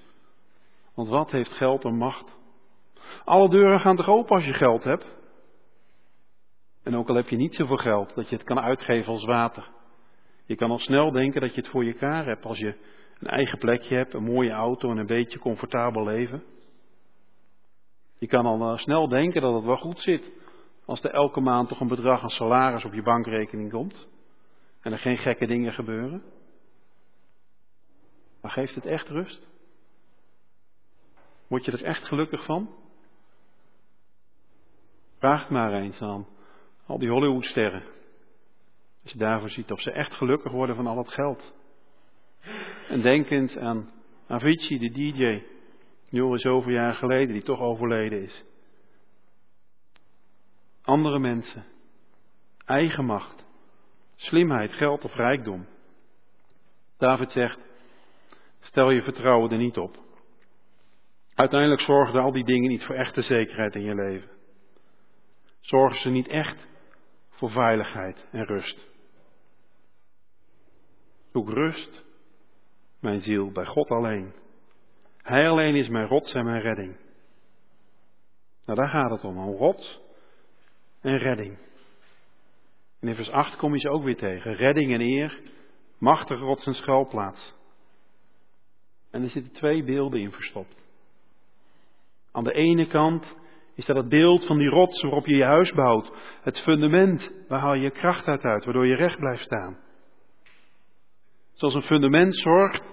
Want 0.93 1.09
wat 1.09 1.31
heeft 1.31 1.51
geld 1.51 1.83
en 1.83 1.97
macht? 1.97 2.37
Alle 3.23 3.49
deuren 3.49 3.79
gaan 3.79 3.95
toch 3.95 4.07
open 4.07 4.35
als 4.35 4.45
je 4.45 4.53
geld 4.53 4.83
hebt? 4.83 5.15
En 6.85 6.95
ook 6.95 7.09
al 7.09 7.15
heb 7.15 7.27
je 7.27 7.35
niet 7.35 7.55
zoveel 7.55 7.77
geld 7.77 8.15
dat 8.15 8.29
je 8.29 8.35
het 8.35 8.45
kan 8.45 8.59
uitgeven 8.59 9.13
als 9.13 9.25
water. 9.25 9.67
Je 10.45 10.55
kan 10.55 10.71
al 10.71 10.79
snel 10.79 11.11
denken 11.11 11.41
dat 11.41 11.55
je 11.55 11.61
het 11.61 11.69
voor 11.69 11.85
je 11.85 11.91
elkaar 11.91 12.25
hebt 12.25 12.45
als 12.45 12.57
je 12.57 12.75
een 13.19 13.27
eigen 13.27 13.57
plekje 13.57 13.95
hebt, 13.95 14.13
een 14.13 14.23
mooie 14.23 14.51
auto 14.51 14.91
en 14.91 14.97
een 14.97 15.05
beetje 15.05 15.39
comfortabel 15.39 16.03
leven. 16.03 16.43
Je 18.17 18.27
kan 18.27 18.45
al 18.45 18.71
eh, 18.71 18.77
snel 18.77 19.07
denken 19.07 19.41
dat 19.41 19.53
het 19.53 19.63
wel 19.63 19.77
goed 19.77 20.01
zit 20.01 20.31
als 20.85 21.03
er 21.03 21.11
elke 21.11 21.39
maand 21.39 21.67
toch 21.67 21.79
een 21.79 21.87
bedrag 21.87 22.21
aan 22.21 22.29
salaris 22.29 22.85
op 22.85 22.93
je 22.93 23.03
bankrekening 23.03 23.71
komt 23.71 24.07
en 24.81 24.91
er 24.91 24.99
geen 24.99 25.17
gekke 25.17 25.45
dingen 25.45 25.73
gebeuren. 25.73 26.23
Maar 28.41 28.51
geeft 28.51 28.75
het 28.75 28.85
echt 28.85 29.07
rust? 29.07 29.47
Word 31.47 31.65
je 31.65 31.71
er 31.71 31.83
echt 31.83 32.03
gelukkig 32.03 32.45
van? 32.45 32.69
Vraag 35.17 35.41
het 35.41 35.49
maar 35.49 35.73
eens 35.73 36.01
aan 36.01 36.33
al 36.85 36.99
die 36.99 37.09
Hollywoodsterren. 37.09 37.83
Als 39.03 39.11
je 39.11 39.17
daarvoor 39.17 39.49
ziet 39.49 39.71
of 39.71 39.81
ze 39.81 39.91
echt 39.91 40.13
gelukkig 40.13 40.51
worden 40.51 40.75
van 40.75 40.87
al 40.87 40.97
het 40.97 41.13
geld. 41.13 41.53
En 42.89 43.01
denkend 43.01 43.57
aan 43.57 43.91
Avicii, 44.27 44.79
de 44.79 44.91
DJ, 44.91 45.43
Joris 46.09 46.41
zoveel 46.41 46.71
jaar 46.71 46.93
geleden, 46.93 47.33
die 47.33 47.43
toch 47.43 47.59
overleden 47.59 48.21
is. 48.21 48.43
Andere 50.81 51.19
mensen, 51.19 51.65
eigen 52.65 53.05
macht, 53.05 53.45
slimheid, 54.15 54.73
geld 54.73 55.03
of 55.03 55.15
rijkdom. 55.15 55.65
David 56.97 57.31
zegt, 57.31 57.59
stel 58.59 58.91
je 58.91 59.03
vertrouwen 59.03 59.51
er 59.51 59.57
niet 59.57 59.77
op. 59.77 60.03
Uiteindelijk 61.33 61.81
zorgen 61.81 62.21
al 62.21 62.31
die 62.31 62.45
dingen 62.45 62.69
niet 62.69 62.83
voor 62.83 62.95
echte 62.95 63.21
zekerheid 63.21 63.75
in 63.75 63.83
je 63.83 63.95
leven. 63.95 64.29
Zorgen 65.59 66.01
ze 66.01 66.09
niet 66.09 66.27
echt 66.27 66.67
voor 67.35 67.51
veiligheid 67.51 68.25
en 68.31 68.45
rust. 68.45 68.87
Zoek 71.31 71.49
rust, 71.49 72.03
mijn 72.99 73.21
ziel, 73.21 73.51
bij 73.51 73.65
God 73.65 73.89
alleen. 73.89 74.33
Hij 75.21 75.49
alleen 75.49 75.75
is 75.75 75.87
mijn 75.87 76.07
rots 76.07 76.33
en 76.33 76.45
mijn 76.45 76.61
redding. 76.61 76.97
Nou, 78.65 78.79
daar 78.79 78.89
gaat 78.89 79.09
het 79.09 79.23
om, 79.23 79.37
een 79.37 79.55
rots 79.55 79.99
en 81.01 81.17
redding. 81.17 81.57
In 82.99 83.15
vers 83.15 83.29
8 83.29 83.55
kom 83.55 83.73
je 83.73 83.79
ze 83.79 83.89
ook 83.89 84.03
weer 84.03 84.17
tegen. 84.17 84.53
Redding 84.53 84.93
en 84.93 85.01
eer, 85.01 85.41
machtige 85.97 86.43
rots 86.43 86.65
en 86.65 86.73
schuilplaats. 86.73 87.53
En 89.11 89.23
er 89.23 89.29
zitten 89.29 89.53
twee 89.53 89.83
beelden 89.83 90.19
in 90.19 90.31
verstopt. 90.31 90.75
Aan 92.31 92.43
de 92.43 92.53
ene 92.53 92.87
kant 92.87 93.35
is 93.75 93.85
dat 93.85 93.95
het 93.95 94.09
beeld 94.09 94.45
van 94.45 94.57
die 94.57 94.69
rots 94.69 95.01
waarop 95.01 95.25
je 95.25 95.35
je 95.35 95.43
huis 95.43 95.71
bouwt. 95.71 96.11
Het 96.41 96.59
fundament, 96.59 97.31
waar 97.47 97.59
haal 97.59 97.73
je 97.73 97.81
je 97.81 97.91
kracht 97.91 98.27
uit 98.27 98.65
waardoor 98.65 98.87
je 98.87 98.95
recht 98.95 99.19
blijft 99.19 99.43
staan. 99.43 99.77
Zoals 101.53 101.73
een 101.73 101.81
fundament 101.81 102.35
zorgt 102.35 102.83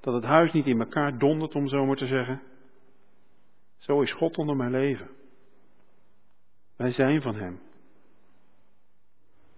dat 0.00 0.14
het 0.14 0.24
huis 0.24 0.52
niet 0.52 0.66
in 0.66 0.80
elkaar 0.80 1.18
dondert, 1.18 1.54
om 1.54 1.68
zo 1.68 1.86
maar 1.86 1.96
te 1.96 2.06
zeggen. 2.06 2.42
Zo 3.78 4.00
is 4.00 4.12
God 4.12 4.36
onder 4.36 4.56
mijn 4.56 4.70
leven. 4.70 5.10
Wij 6.76 6.92
zijn 6.92 7.22
van 7.22 7.34
Hem. 7.34 7.60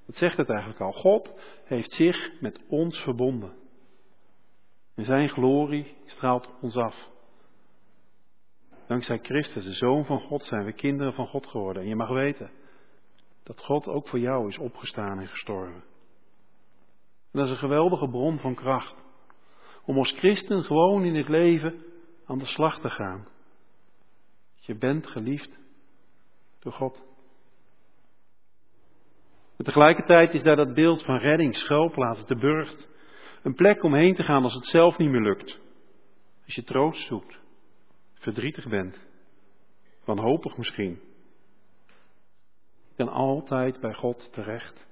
Wat 0.07 0.17
zegt 0.17 0.37
het 0.37 0.49
eigenlijk 0.49 0.81
al? 0.81 0.93
God 0.93 1.33
heeft 1.65 1.93
zich 1.93 2.41
met 2.41 2.61
ons 2.69 2.99
verbonden. 2.99 3.53
En 4.95 5.05
Zijn 5.05 5.29
glorie 5.29 5.97
straalt 6.05 6.51
ons 6.61 6.77
af. 6.77 7.09
Dankzij 8.91 9.19
Christus, 9.19 9.65
de 9.65 9.73
Zoon 9.73 10.05
van 10.05 10.21
God, 10.21 10.45
zijn 10.45 10.65
we 10.65 10.73
kinderen 10.73 11.13
van 11.13 11.27
God 11.27 11.47
geworden. 11.47 11.83
En 11.83 11.89
je 11.89 11.97
mag 11.97 12.09
weten 12.09 12.51
dat 13.43 13.61
God 13.61 13.87
ook 13.87 14.09
voor 14.09 14.19
jou 14.19 14.49
is 14.49 14.59
opgestaan 14.59 15.19
en 15.19 15.29
gestorven. 15.29 15.85
En 17.33 17.39
dat 17.39 17.45
is 17.45 17.51
een 17.51 17.59
geweldige 17.59 18.09
bron 18.09 18.39
van 18.39 18.55
kracht. 18.55 18.95
Om 19.85 19.99
als 19.99 20.13
christen 20.13 20.65
gewoon 20.65 21.05
in 21.05 21.15
het 21.15 21.29
leven 21.29 21.85
aan 22.25 22.39
de 22.39 22.47
slag 22.47 22.81
te 22.81 22.91
gaan. 22.91 23.29
Je 24.55 24.75
bent 24.75 25.07
geliefd 25.07 25.51
door 26.59 26.73
God. 26.73 27.03
En 29.57 29.65
tegelijkertijd 29.65 30.35
is 30.35 30.43
daar 30.43 30.57
dat 30.57 30.75
beeld 30.75 31.05
van 31.05 31.17
redding, 31.17 31.57
schuilplaats, 31.57 32.27
de 32.27 32.37
burcht. 32.37 32.89
Een 33.43 33.55
plek 33.55 33.83
om 33.83 33.95
heen 33.95 34.15
te 34.15 34.23
gaan 34.23 34.43
als 34.43 34.55
het 34.55 34.67
zelf 34.67 34.99
niet 34.99 35.11
meer 35.11 35.23
lukt. 35.23 35.59
Als 36.45 36.55
je 36.55 36.63
troost 36.63 37.07
zoekt 37.07 37.40
verdrietig 38.21 38.69
bent, 38.69 38.99
wanhopig 40.05 40.57
misschien, 40.57 41.01
je 42.89 42.97
kan 42.97 43.09
altijd 43.09 43.81
bij 43.81 43.95
God 43.95 44.33
terecht. 44.33 44.87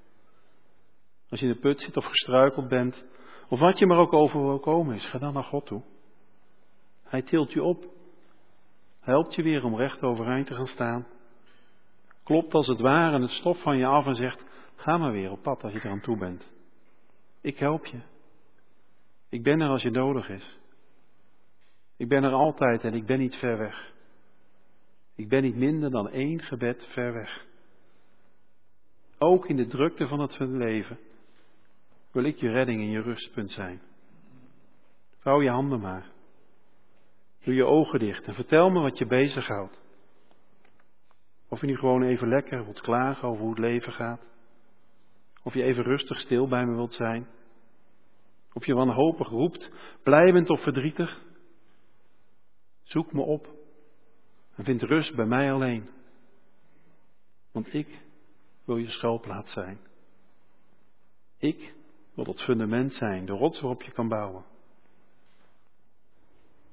Als 1.29 1.41
je 1.41 1.47
in 1.47 1.53
de 1.53 1.59
put 1.59 1.81
zit 1.81 1.97
of 1.97 2.05
gestruikeld 2.05 2.69
bent, 2.69 3.05
of 3.49 3.59
wat 3.59 3.79
je 3.79 3.87
maar 3.87 3.99
ook 3.99 4.13
over 4.13 4.43
wil 4.43 4.59
komen 4.59 4.95
is, 4.95 5.05
ga 5.05 5.19
dan 5.19 5.33
naar 5.33 5.45
God 5.45 5.67
toe. 5.67 5.83
Hij 7.03 7.23
tilt 7.23 7.53
je 7.53 7.63
op, 7.63 7.87
helpt 9.01 9.35
je 9.35 9.43
weer 9.43 9.65
om 9.65 9.77
recht 9.77 10.03
overeind 10.03 10.47
te 10.47 10.55
gaan 10.55 10.67
staan, 10.67 11.07
klopt 12.23 12.55
als 12.55 12.67
het 12.67 12.81
ware 12.81 13.21
het 13.21 13.31
stof 13.31 13.63
van 13.63 13.77
je 13.77 13.87
af 13.87 14.07
en 14.07 14.15
zegt, 14.15 14.45
ga 14.77 14.97
maar 14.97 15.13
weer 15.13 15.31
op 15.31 15.43
pad 15.43 15.63
als 15.63 15.73
je 15.73 15.79
eraan 15.85 16.01
toe 16.01 16.19
bent. 16.19 16.51
Ik 17.41 17.59
help 17.59 17.87
je. 17.87 18.01
Ik 19.29 19.43
ben 19.43 19.61
er 19.61 19.69
als 19.69 19.83
je 19.83 19.91
nodig 19.91 20.29
is. 20.29 20.58
Ik 21.99 22.09
ben 22.09 22.25
er 22.25 22.33
altijd 22.33 22.85
en 22.85 22.95
ik 22.95 23.07
ben 23.07 23.19
niet 23.19 23.35
ver 23.35 23.59
weg. 23.59 23.93
Ik 25.15 25.29
ben 25.29 25.43
niet 25.43 25.57
minder 25.57 25.91
dan 25.91 26.11
één 26.11 26.43
gebed 26.43 26.87
ver 26.93 27.13
weg. 27.13 27.47
Ook 29.19 29.49
in 29.49 29.57
de 29.57 29.67
drukte 29.67 30.07
van 30.07 30.21
het 30.21 30.39
leven 30.39 30.99
wil 32.13 32.25
ik 32.25 32.37
je 32.37 32.51
redding 32.51 32.81
en 32.81 32.91
je 32.91 33.03
rustpunt 33.03 33.51
zijn. 33.51 33.81
Vouw 35.19 35.43
je 35.43 35.51
handen 35.51 35.81
maar. 35.81 36.11
Doe 37.45 37.55
je 37.55 37.65
ogen 37.65 37.99
dicht 37.99 38.25
en 38.25 38.35
vertel 38.35 38.71
me 38.71 38.81
wat 38.81 38.99
je 38.99 39.07
bezighoudt. 39.07 39.81
Of 41.49 41.61
je 41.61 41.67
nu 41.67 41.77
gewoon 41.77 42.03
even 42.03 42.29
lekker 42.29 42.65
wilt 42.65 42.81
klagen 42.81 43.29
over 43.29 43.41
hoe 43.41 43.51
het 43.51 43.59
leven 43.59 43.93
gaat. 43.93 44.21
Of 45.43 45.55
je 45.55 45.63
even 45.63 45.85
rustig 45.85 46.21
stil 46.21 46.49
bij 46.49 46.67
me 46.67 46.75
wilt 46.75 46.95
zijn. 46.95 47.27
Of 48.53 48.67
je 48.67 48.75
wanhopig 48.75 49.29
roept, 49.29 49.71
blij 50.03 50.33
bent 50.33 50.51
of 50.51 50.63
verdrietig. 50.63 51.27
Zoek 52.89 53.13
me 53.13 53.23
op 53.23 53.49
en 54.55 54.65
vind 54.65 54.83
rust 54.83 55.15
bij 55.15 55.27
mij 55.27 55.53
alleen. 55.53 55.89
Want 57.53 57.75
ik 57.75 57.89
wil 58.65 58.77
je 58.77 58.91
schuilplaats 58.91 59.53
zijn. 59.53 59.79
Ik 61.39 61.75
wil 62.15 62.25
het 62.25 62.43
fundament 62.43 62.93
zijn, 62.93 63.27
de 63.27 63.33
rots 63.33 63.61
waarop 63.61 63.83
je 63.83 63.91
kan 63.91 64.09
bouwen. 64.09 64.45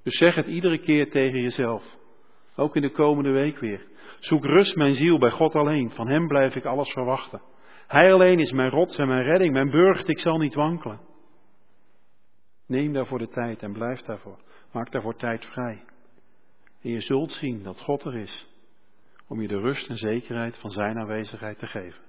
Dus 0.03 0.17
zeg 0.17 0.35
het 0.35 0.47
iedere 0.47 0.77
keer 0.77 1.11
tegen 1.11 1.41
jezelf. 1.41 1.97
Ook 2.55 2.75
in 2.75 2.81
de 2.81 2.91
komende 2.91 3.31
week 3.31 3.59
weer. 3.59 3.87
Zoek 4.19 4.45
rust 4.45 4.75
mijn 4.75 4.95
ziel 4.95 5.17
bij 5.17 5.31
God 5.31 5.55
alleen. 5.55 5.91
Van 5.91 6.07
Hem 6.07 6.27
blijf 6.27 6.55
ik 6.55 6.65
alles 6.65 6.91
verwachten. 6.91 7.41
Hij 7.87 8.13
alleen 8.13 8.39
is 8.39 8.51
mijn 8.51 8.69
rots 8.69 8.97
en 8.97 9.07
mijn 9.07 9.23
redding, 9.23 9.53
mijn 9.53 9.69
burcht, 9.69 10.07
ik 10.07 10.19
zal 10.19 10.37
niet 10.37 10.53
wankelen. 10.53 10.99
Neem 12.65 12.93
daarvoor 12.93 13.19
de 13.19 13.29
tijd 13.29 13.61
en 13.61 13.73
blijf 13.73 14.01
daarvoor. 14.01 14.39
Maak 14.71 14.91
daarvoor 14.91 15.15
tijd 15.15 15.45
vrij. 15.45 15.83
En 16.85 16.91
je 16.91 17.01
zult 17.01 17.31
zien 17.31 17.63
dat 17.63 17.79
God 17.79 18.03
er 18.03 18.15
is 18.15 18.45
om 19.27 19.41
je 19.41 19.47
de 19.47 19.59
rust 19.59 19.87
en 19.89 19.97
zekerheid 19.97 20.57
van 20.57 20.71
Zijn 20.71 20.97
aanwezigheid 20.97 21.59
te 21.59 21.67
geven. 21.67 22.04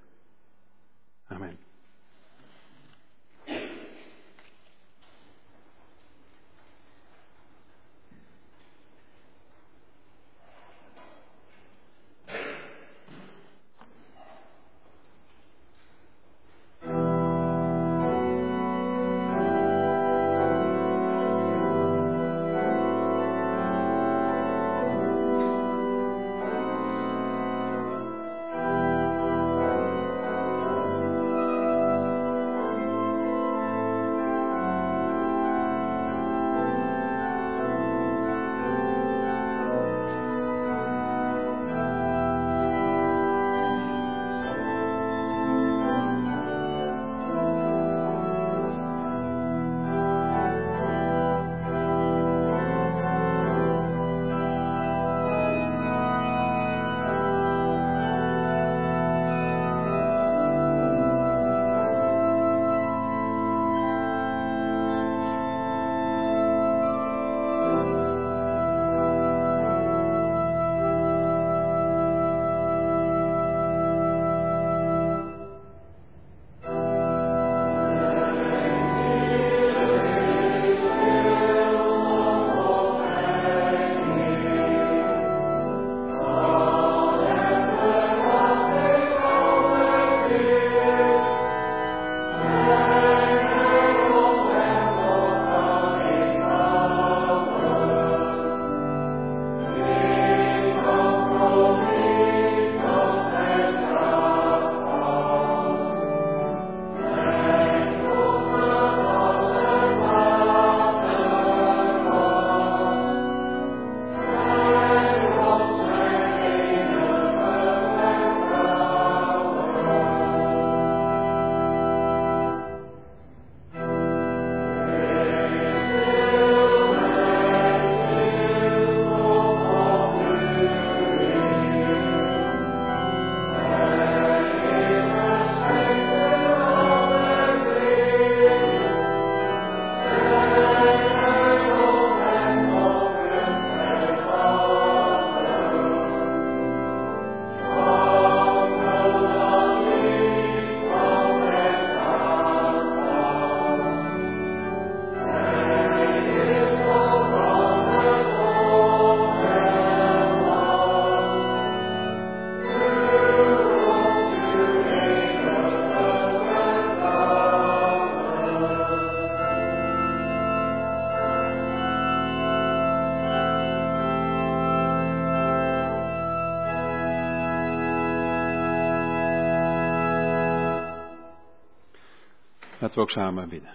We 182.97 183.03
ook 183.03 183.11
samen 183.11 183.49
bidden. 183.49 183.75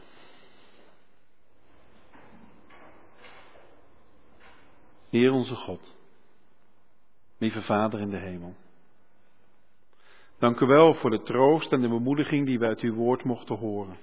Heer 5.10 5.32
onze 5.32 5.56
God, 5.56 5.96
lieve 7.38 7.62
Vader 7.62 8.00
in 8.00 8.10
de 8.10 8.18
hemel. 8.18 8.56
Dank 10.40 10.60
u 10.60 10.66
wel 10.66 10.94
voor 10.94 11.10
de 11.10 11.22
troost 11.22 11.72
en 11.72 11.82
de 11.82 11.88
bemoediging 11.88 12.46
die 12.46 12.60
we 12.60 12.66
uit 12.66 12.80
uw 12.80 12.94
woord 12.94 13.24
mochten 13.24 13.56
horen. 13.56 13.98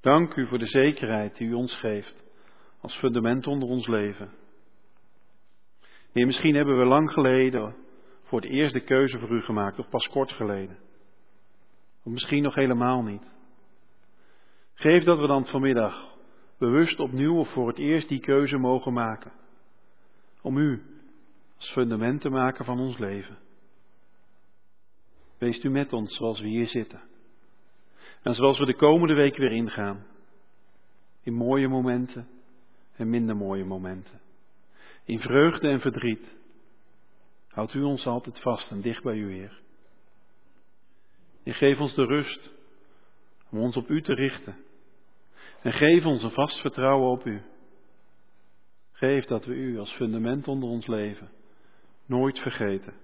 Dank 0.00 0.34
u 0.34 0.46
voor 0.46 0.58
de 0.58 0.66
zekerheid 0.66 1.36
die 1.36 1.48
u 1.48 1.52
ons 1.52 1.74
geeft 1.74 2.24
als 2.80 2.94
fundament 2.96 3.46
onder 3.46 3.68
ons 3.68 3.86
leven. 3.86 4.30
Heer, 6.12 6.26
misschien 6.26 6.54
hebben 6.54 6.78
we 6.78 6.84
lang 6.84 7.12
geleden 7.12 7.76
voor 8.22 8.40
het 8.40 8.50
eerst 8.50 8.74
de 8.74 8.84
keuze 8.84 9.18
voor 9.18 9.30
u 9.30 9.42
gemaakt, 9.42 9.78
of 9.78 9.88
pas 9.88 10.08
kort 10.08 10.32
geleden. 10.32 10.78
Of 12.04 12.12
misschien 12.12 12.42
nog 12.42 12.54
helemaal 12.54 13.02
niet. 13.02 13.38
Geef 14.80 15.04
dat 15.04 15.20
we 15.20 15.26
dan 15.26 15.46
vanmiddag 15.46 16.16
bewust 16.58 17.00
opnieuw 17.00 17.38
of 17.38 17.52
voor 17.52 17.68
het 17.68 17.78
eerst 17.78 18.08
die 18.08 18.20
keuze 18.20 18.56
mogen 18.56 18.92
maken. 18.92 19.32
Om 20.42 20.56
u 20.56 20.82
als 21.56 21.70
fundament 21.70 22.20
te 22.20 22.28
maken 22.28 22.64
van 22.64 22.80
ons 22.80 22.98
leven. 22.98 23.38
Wees 25.38 25.64
u 25.64 25.70
met 25.70 25.92
ons 25.92 26.16
zoals 26.16 26.40
we 26.40 26.48
hier 26.48 26.68
zitten. 26.68 27.00
En 28.22 28.34
zoals 28.34 28.58
we 28.58 28.66
de 28.66 28.76
komende 28.76 29.14
week 29.14 29.36
weer 29.36 29.52
ingaan. 29.52 30.06
In 31.22 31.34
mooie 31.34 31.68
momenten 31.68 32.28
en 32.96 33.10
minder 33.10 33.36
mooie 33.36 33.64
momenten. 33.64 34.20
In 35.04 35.18
vreugde 35.18 35.68
en 35.68 35.80
verdriet. 35.80 36.28
Houdt 37.48 37.74
u 37.74 37.82
ons 37.82 38.06
altijd 38.06 38.40
vast 38.40 38.70
en 38.70 38.80
dicht 38.80 39.02
bij 39.02 39.16
u, 39.16 39.32
Heer. 39.32 39.60
En 41.42 41.54
geef 41.54 41.80
ons 41.80 41.94
de 41.94 42.04
rust 42.04 42.50
om 43.50 43.58
ons 43.58 43.76
op 43.76 43.88
u 43.88 44.02
te 44.02 44.14
richten. 44.14 44.68
En 45.62 45.72
geef 45.72 46.04
ons 46.04 46.22
een 46.22 46.30
vast 46.30 46.60
vertrouwen 46.60 47.10
op 47.10 47.26
u. 47.26 47.42
Geef 48.92 49.24
dat 49.24 49.44
we 49.44 49.54
u 49.54 49.78
als 49.78 49.92
fundament 49.92 50.48
onder 50.48 50.68
ons 50.68 50.86
leven 50.86 51.30
nooit 52.06 52.38
vergeten. 52.38 52.94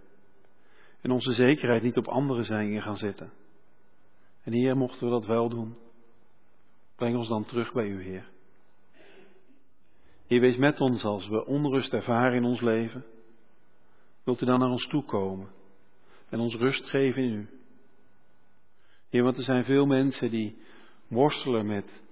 En 1.00 1.10
onze 1.10 1.32
zekerheid 1.32 1.82
niet 1.82 1.96
op 1.96 2.08
andere 2.08 2.42
zijden 2.42 2.82
gaan 2.82 2.96
zetten. 2.96 3.32
En 4.42 4.52
Heer, 4.52 4.76
mochten 4.76 5.06
we 5.06 5.12
dat 5.12 5.26
wel 5.26 5.48
doen, 5.48 5.76
breng 6.96 7.16
ons 7.16 7.28
dan 7.28 7.44
terug 7.44 7.72
bij 7.72 7.86
u, 7.86 8.02
Heer. 8.02 8.28
Heer, 10.26 10.40
wees 10.40 10.56
met 10.56 10.80
ons 10.80 11.04
als 11.04 11.28
we 11.28 11.46
onrust 11.46 11.92
ervaren 11.92 12.36
in 12.36 12.44
ons 12.44 12.60
leven. 12.60 13.04
Wilt 14.24 14.40
u 14.40 14.46
dan 14.46 14.58
naar 14.58 14.70
ons 14.70 14.86
toe 14.86 15.04
komen 15.04 15.48
en 16.28 16.40
ons 16.40 16.54
rust 16.54 16.88
geven 16.88 17.22
in 17.22 17.32
u? 17.32 17.48
Heer, 19.08 19.22
want 19.22 19.36
er 19.36 19.42
zijn 19.42 19.64
veel 19.64 19.86
mensen 19.86 20.30
die 20.30 20.58
worstelen 21.08 21.66
met 21.66 22.04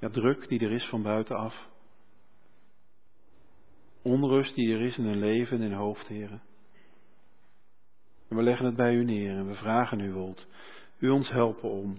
ja, 0.00 0.08
druk 0.08 0.48
die 0.48 0.60
er 0.60 0.72
is 0.72 0.84
van 0.84 1.02
buitenaf. 1.02 1.68
Onrust 4.02 4.54
die 4.54 4.74
er 4.74 4.80
is 4.80 4.96
in 4.96 5.04
hun 5.04 5.18
leven 5.18 5.56
en 5.56 5.62
in 5.62 5.70
hun 5.70 5.78
hoofd, 5.78 6.06
heren. 6.06 6.42
En 8.28 8.36
we 8.36 8.42
leggen 8.42 8.66
het 8.66 8.76
bij 8.76 8.94
u 8.94 9.04
neer 9.04 9.36
en 9.36 9.46
we 9.46 9.54
vragen 9.54 10.00
u, 10.00 10.12
wilt 10.12 10.46
u 10.98 11.08
ons 11.08 11.28
helpen 11.28 11.70
om, 11.70 11.98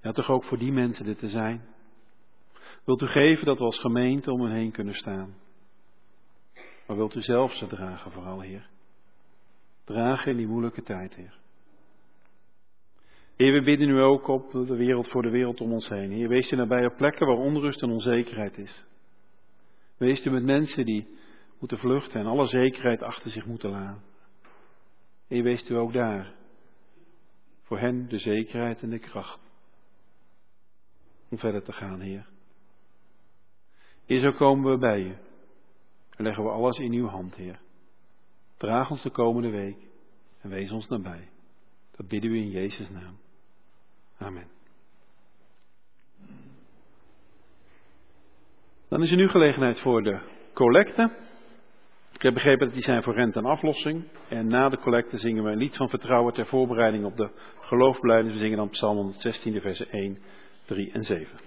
ja 0.00 0.12
toch 0.12 0.30
ook 0.30 0.44
voor 0.44 0.58
die 0.58 0.72
mensen 0.72 1.04
dit 1.04 1.18
te 1.18 1.28
zijn. 1.28 1.64
Wilt 2.84 3.02
u 3.02 3.06
geven 3.06 3.46
dat 3.46 3.58
we 3.58 3.64
als 3.64 3.78
gemeente 3.78 4.32
om 4.32 4.40
hen 4.40 4.52
heen 4.52 4.72
kunnen 4.72 4.94
staan. 4.94 5.34
Maar 6.86 6.96
wilt 6.96 7.14
u 7.14 7.22
zelf 7.22 7.52
ze 7.52 7.66
dragen 7.66 8.12
vooral, 8.12 8.40
Heer. 8.40 8.68
Dragen 9.84 10.30
in 10.30 10.36
die 10.36 10.46
moeilijke 10.46 10.82
tijd, 10.82 11.14
Heer. 11.14 11.38
Heer, 13.36 13.52
we 13.52 13.62
bidden 13.62 13.88
u 13.88 14.00
ook 14.00 14.28
op 14.28 14.52
de 14.52 14.76
wereld 14.76 15.08
voor 15.08 15.22
de 15.22 15.30
wereld 15.30 15.60
om 15.60 15.72
ons 15.72 15.88
heen. 15.88 16.10
Heer, 16.10 16.28
wees 16.28 16.50
u 16.50 16.56
nabij 16.56 16.86
op 16.86 16.96
plekken 16.96 17.26
waar 17.26 17.36
onrust 17.36 17.82
en 17.82 17.90
onzekerheid 17.90 18.58
is. 18.58 18.84
Wees 19.96 20.24
u 20.24 20.30
met 20.30 20.44
mensen 20.44 20.84
die 20.84 21.08
moeten 21.58 21.78
vluchten 21.78 22.20
en 22.20 22.26
alle 22.26 22.46
zekerheid 22.46 23.02
achter 23.02 23.30
zich 23.30 23.46
moeten 23.46 23.70
laten. 23.70 24.02
Heer, 25.28 25.42
wees 25.42 25.68
u 25.68 25.74
ook 25.74 25.92
daar. 25.92 26.34
Voor 27.62 27.78
hen 27.78 28.08
de 28.08 28.18
zekerheid 28.18 28.82
en 28.82 28.90
de 28.90 28.98
kracht. 28.98 29.40
Om 31.28 31.38
verder 31.38 31.62
te 31.62 31.72
gaan, 31.72 32.00
Heer. 32.00 32.26
Heer, 34.06 34.20
zo 34.20 34.32
komen 34.32 34.70
we 34.70 34.78
bij 34.78 35.00
u. 35.00 35.16
En 36.16 36.24
leggen 36.24 36.44
we 36.44 36.50
alles 36.50 36.78
in 36.78 36.92
uw 36.92 37.06
hand, 37.06 37.34
Heer. 37.34 37.60
Draag 38.56 38.90
ons 38.90 39.02
de 39.02 39.10
komende 39.10 39.50
week 39.50 39.78
en 40.40 40.50
wees 40.50 40.70
ons 40.70 40.88
nabij. 40.88 41.28
Dat 41.96 42.08
bidden 42.08 42.30
we 42.30 42.36
in 42.36 42.50
Jezus' 42.50 42.90
naam. 42.90 43.22
Amen. 44.18 44.46
Dan 48.88 49.02
is 49.02 49.10
er 49.10 49.16
nu 49.16 49.28
gelegenheid 49.28 49.80
voor 49.80 50.02
de 50.02 50.18
collecte. 50.52 51.10
Ik 52.12 52.22
heb 52.22 52.34
begrepen 52.34 52.66
dat 52.66 52.74
die 52.74 52.82
zijn 52.82 53.02
voor 53.02 53.14
rente 53.14 53.38
en 53.38 53.44
aflossing. 53.44 54.04
En 54.28 54.46
na 54.46 54.68
de 54.68 54.78
collecte 54.78 55.18
zingen 55.18 55.44
we 55.44 55.50
een 55.50 55.58
lied 55.58 55.76
van 55.76 55.88
vertrouwen 55.88 56.34
ter 56.34 56.46
voorbereiding 56.46 57.04
op 57.04 57.16
de 57.16 57.30
geloofbeleidens. 57.60 58.34
We 58.34 58.40
zingen 58.40 58.56
dan 58.56 58.68
Psalm 58.68 58.96
116, 58.96 59.60
versen 59.60 59.90
1, 59.90 60.18
3 60.64 60.92
en 60.92 61.04
7. 61.04 61.43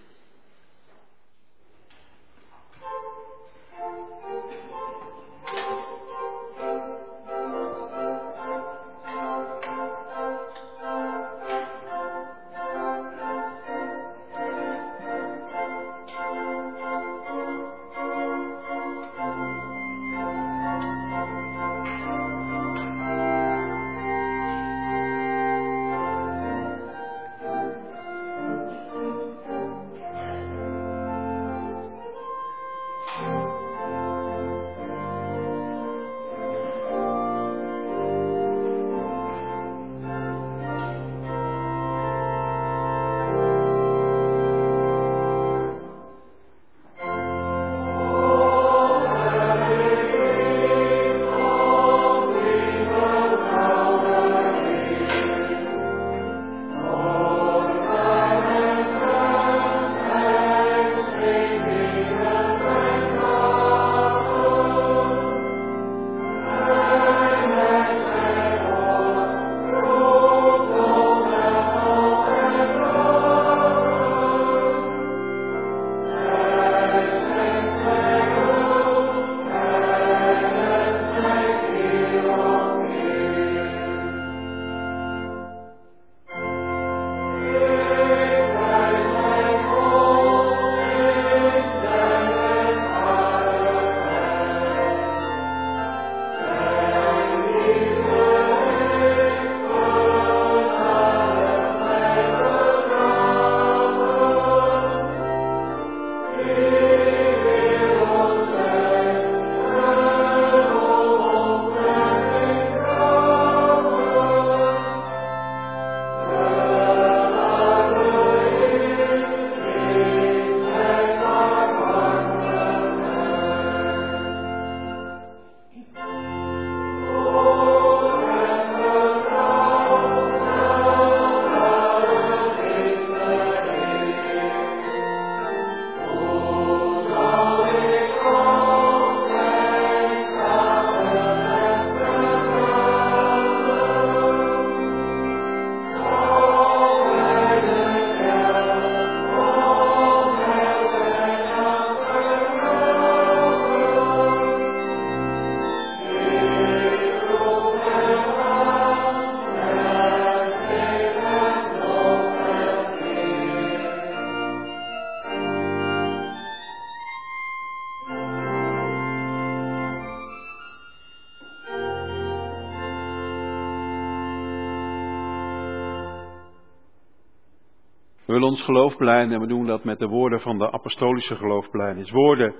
Ons 178.48 178.62
geloof 178.62 178.98
blijden 178.98 179.34
en 179.34 179.39
we 179.39 179.48
doen 179.48 179.66
dat 179.66 179.84
met 179.84 180.00
de 180.00 180.08
woorden 180.08 180.41
van 180.41 180.58
de 180.58 180.72
apostolische 180.72 181.36
geloofbelijdenis. 181.36 182.12
Woorden 182.12 182.56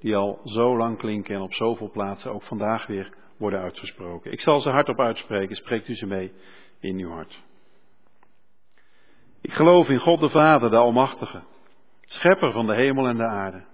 die 0.00 0.16
al 0.16 0.40
zo 0.44 0.76
lang 0.76 0.98
klinken 0.98 1.34
en 1.34 1.40
op 1.40 1.54
zoveel 1.54 1.90
plaatsen 1.90 2.32
ook 2.32 2.42
vandaag 2.42 2.86
weer 2.86 3.12
worden 3.36 3.60
uitgesproken. 3.60 4.32
Ik 4.32 4.40
zal 4.40 4.60
ze 4.60 4.70
hardop 4.70 5.00
uitspreken, 5.00 5.56
spreekt 5.56 5.88
u 5.88 5.94
ze 5.94 6.06
mee 6.06 6.32
in 6.80 6.98
uw 6.98 7.10
hart. 7.10 7.42
Ik 9.40 9.52
geloof 9.52 9.88
in 9.88 9.98
God 9.98 10.20
de 10.20 10.28
Vader, 10.28 10.70
de 10.70 10.76
Almachtige, 10.76 11.42
schepper 12.00 12.52
van 12.52 12.66
de 12.66 12.74
hemel 12.74 13.06
en 13.06 13.16
de 13.16 13.26
aarde. 13.26 13.64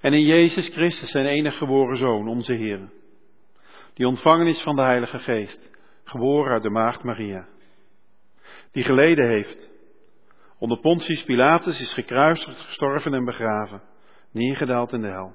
En 0.00 0.12
in 0.12 0.24
Jezus 0.24 0.68
Christus, 0.68 1.10
zijn 1.10 1.26
enige 1.26 1.56
geboren 1.56 1.96
Zoon, 1.96 2.28
onze 2.28 2.52
Heer, 2.52 2.90
die 3.94 4.06
ontvangen 4.06 4.46
is 4.46 4.62
van 4.62 4.76
de 4.76 4.82
Heilige 4.82 5.18
Geest, 5.18 5.70
geboren 6.04 6.52
uit 6.52 6.62
de 6.62 6.70
Maagd 6.70 7.02
Maria, 7.02 7.46
die 8.72 8.84
geleden 8.84 9.28
heeft, 9.28 9.70
onder 10.58 10.78
Pontius 10.78 11.24
Pilatus 11.24 11.80
is 11.80 11.92
gekruisigd, 11.92 12.60
gestorven 12.60 13.14
en 13.14 13.24
begraven, 13.24 13.82
neergedaald 14.32 14.92
in 14.92 15.00
de 15.00 15.08
hel. 15.08 15.32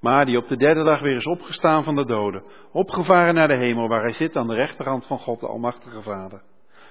Maar 0.00 0.26
die 0.26 0.36
op 0.36 0.48
de 0.48 0.56
derde 0.56 0.84
dag 0.84 1.00
weer 1.00 1.16
is 1.16 1.26
opgestaan 1.26 1.84
van 1.84 1.94
de 1.94 2.06
doden, 2.06 2.42
opgevaren 2.72 3.34
naar 3.34 3.48
de 3.48 3.56
hemel, 3.56 3.88
waar 3.88 4.02
hij 4.02 4.12
zit 4.12 4.36
aan 4.36 4.46
de 4.46 4.54
rechterhand 4.54 5.06
van 5.06 5.18
God, 5.18 5.40
de 5.40 5.46
Almachtige 5.46 6.02
Vader, 6.02 6.42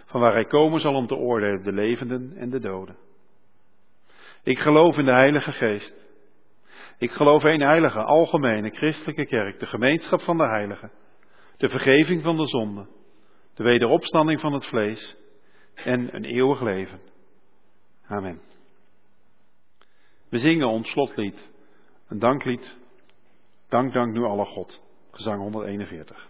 van 0.06 0.22
waar 0.22 0.34
hij 0.34 0.46
komen 0.46 0.80
zal 0.80 0.94
om 0.94 1.08
te 1.08 1.16
oordelen 1.16 1.64
de 1.64 1.74
levenden 1.74 2.34
en 2.38 2.50
de 2.50 2.60
doden. 2.60 2.98
Ik 4.44 4.60
geloof 4.60 4.98
in 4.98 5.06
de 5.06 5.12
Heilige 5.12 5.52
Geest. 5.52 5.96
Ik 6.98 7.12
geloof 7.12 7.44
een 7.44 7.62
heilige, 7.62 8.04
algemene, 8.04 8.70
christelijke 8.70 9.26
kerk, 9.26 9.60
de 9.60 9.66
gemeenschap 9.66 10.22
van 10.22 10.38
de 10.38 10.48
heiligen, 10.48 10.92
de 11.58 11.70
vergeving 11.70 12.24
van 12.24 12.38
de 12.38 12.48
zonde, 12.48 12.88
de 13.56 13.64
wederopstanding 13.64 14.40
van 14.40 14.54
het 14.54 14.66
vlees 14.66 15.18
en 15.84 16.16
een 16.16 16.26
eeuwig 16.26 16.62
leven. 16.62 17.00
Amen. 18.08 18.42
We 20.30 20.40
zingen 20.40 20.68
ons 20.68 20.90
slotlied, 20.90 21.50
een 22.08 22.20
danklied. 22.20 22.76
Dank, 23.70 23.94
dank 23.94 24.14
nu 24.14 24.24
alle 24.24 24.46
God. 24.46 24.82
Gezang 25.12 25.42
141. 25.42 26.30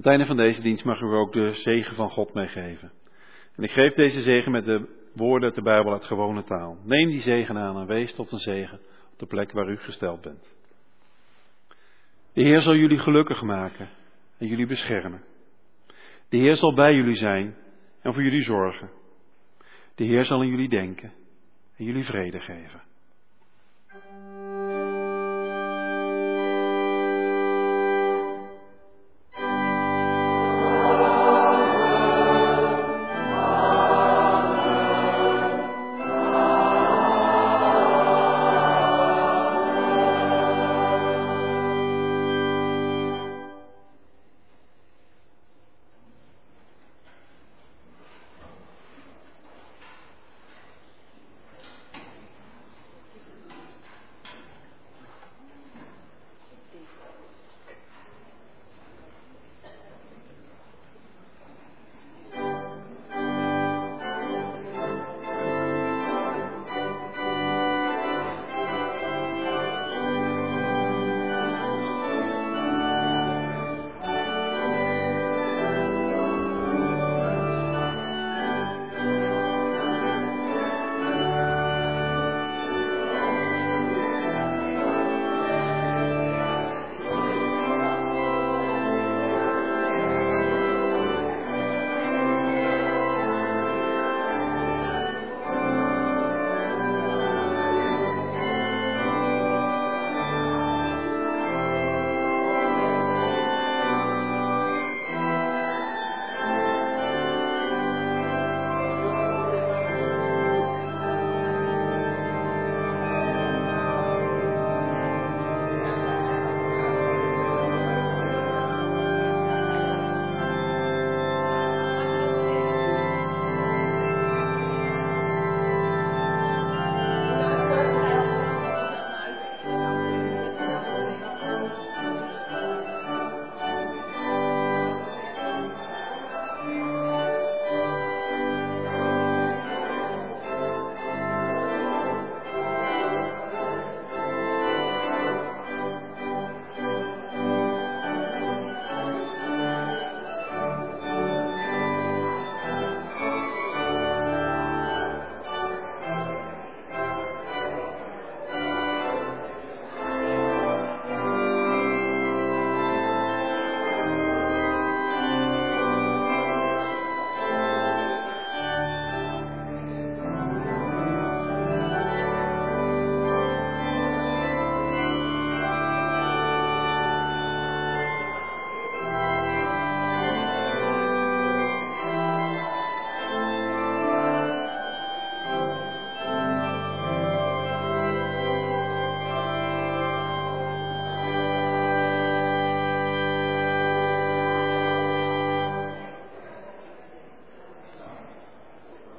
Aan 0.00 0.06
het 0.10 0.18
einde 0.18 0.34
van 0.34 0.46
deze 0.46 0.60
dienst 0.60 0.84
mag 0.84 1.00
u 1.00 1.04
ook 1.04 1.32
de 1.32 1.52
zegen 1.52 1.94
van 1.94 2.10
God 2.10 2.34
meegeven. 2.34 2.92
En 3.56 3.62
ik 3.62 3.70
geef 3.70 3.94
deze 3.94 4.22
zegen 4.22 4.52
met 4.52 4.64
de 4.64 4.86
woorden 5.14 5.48
uit 5.48 5.54
de 5.54 5.62
Bijbel 5.62 5.92
uit 5.92 6.04
gewone 6.04 6.44
taal. 6.44 6.78
Neem 6.84 7.08
die 7.08 7.20
zegen 7.20 7.56
aan 7.56 7.80
en 7.80 7.86
wees 7.86 8.14
tot 8.14 8.32
een 8.32 8.38
zegen 8.38 8.80
op 9.12 9.18
de 9.18 9.26
plek 9.26 9.52
waar 9.52 9.68
u 9.68 9.76
gesteld 9.76 10.20
bent. 10.20 10.46
De 12.32 12.42
Heer 12.42 12.60
zal 12.60 12.74
jullie 12.74 12.98
gelukkig 12.98 13.42
maken 13.42 13.88
en 14.38 14.46
jullie 14.46 14.66
beschermen. 14.66 15.24
De 16.28 16.36
Heer 16.36 16.56
zal 16.56 16.74
bij 16.74 16.94
jullie 16.94 17.16
zijn 17.16 17.56
en 18.02 18.12
voor 18.12 18.22
jullie 18.22 18.42
zorgen. 18.42 18.90
De 19.94 20.04
Heer 20.04 20.24
zal 20.24 20.40
aan 20.40 20.48
jullie 20.48 20.68
denken 20.68 21.12
en 21.76 21.84
jullie 21.84 22.04
vrede 22.04 22.40
geven. 22.40 22.82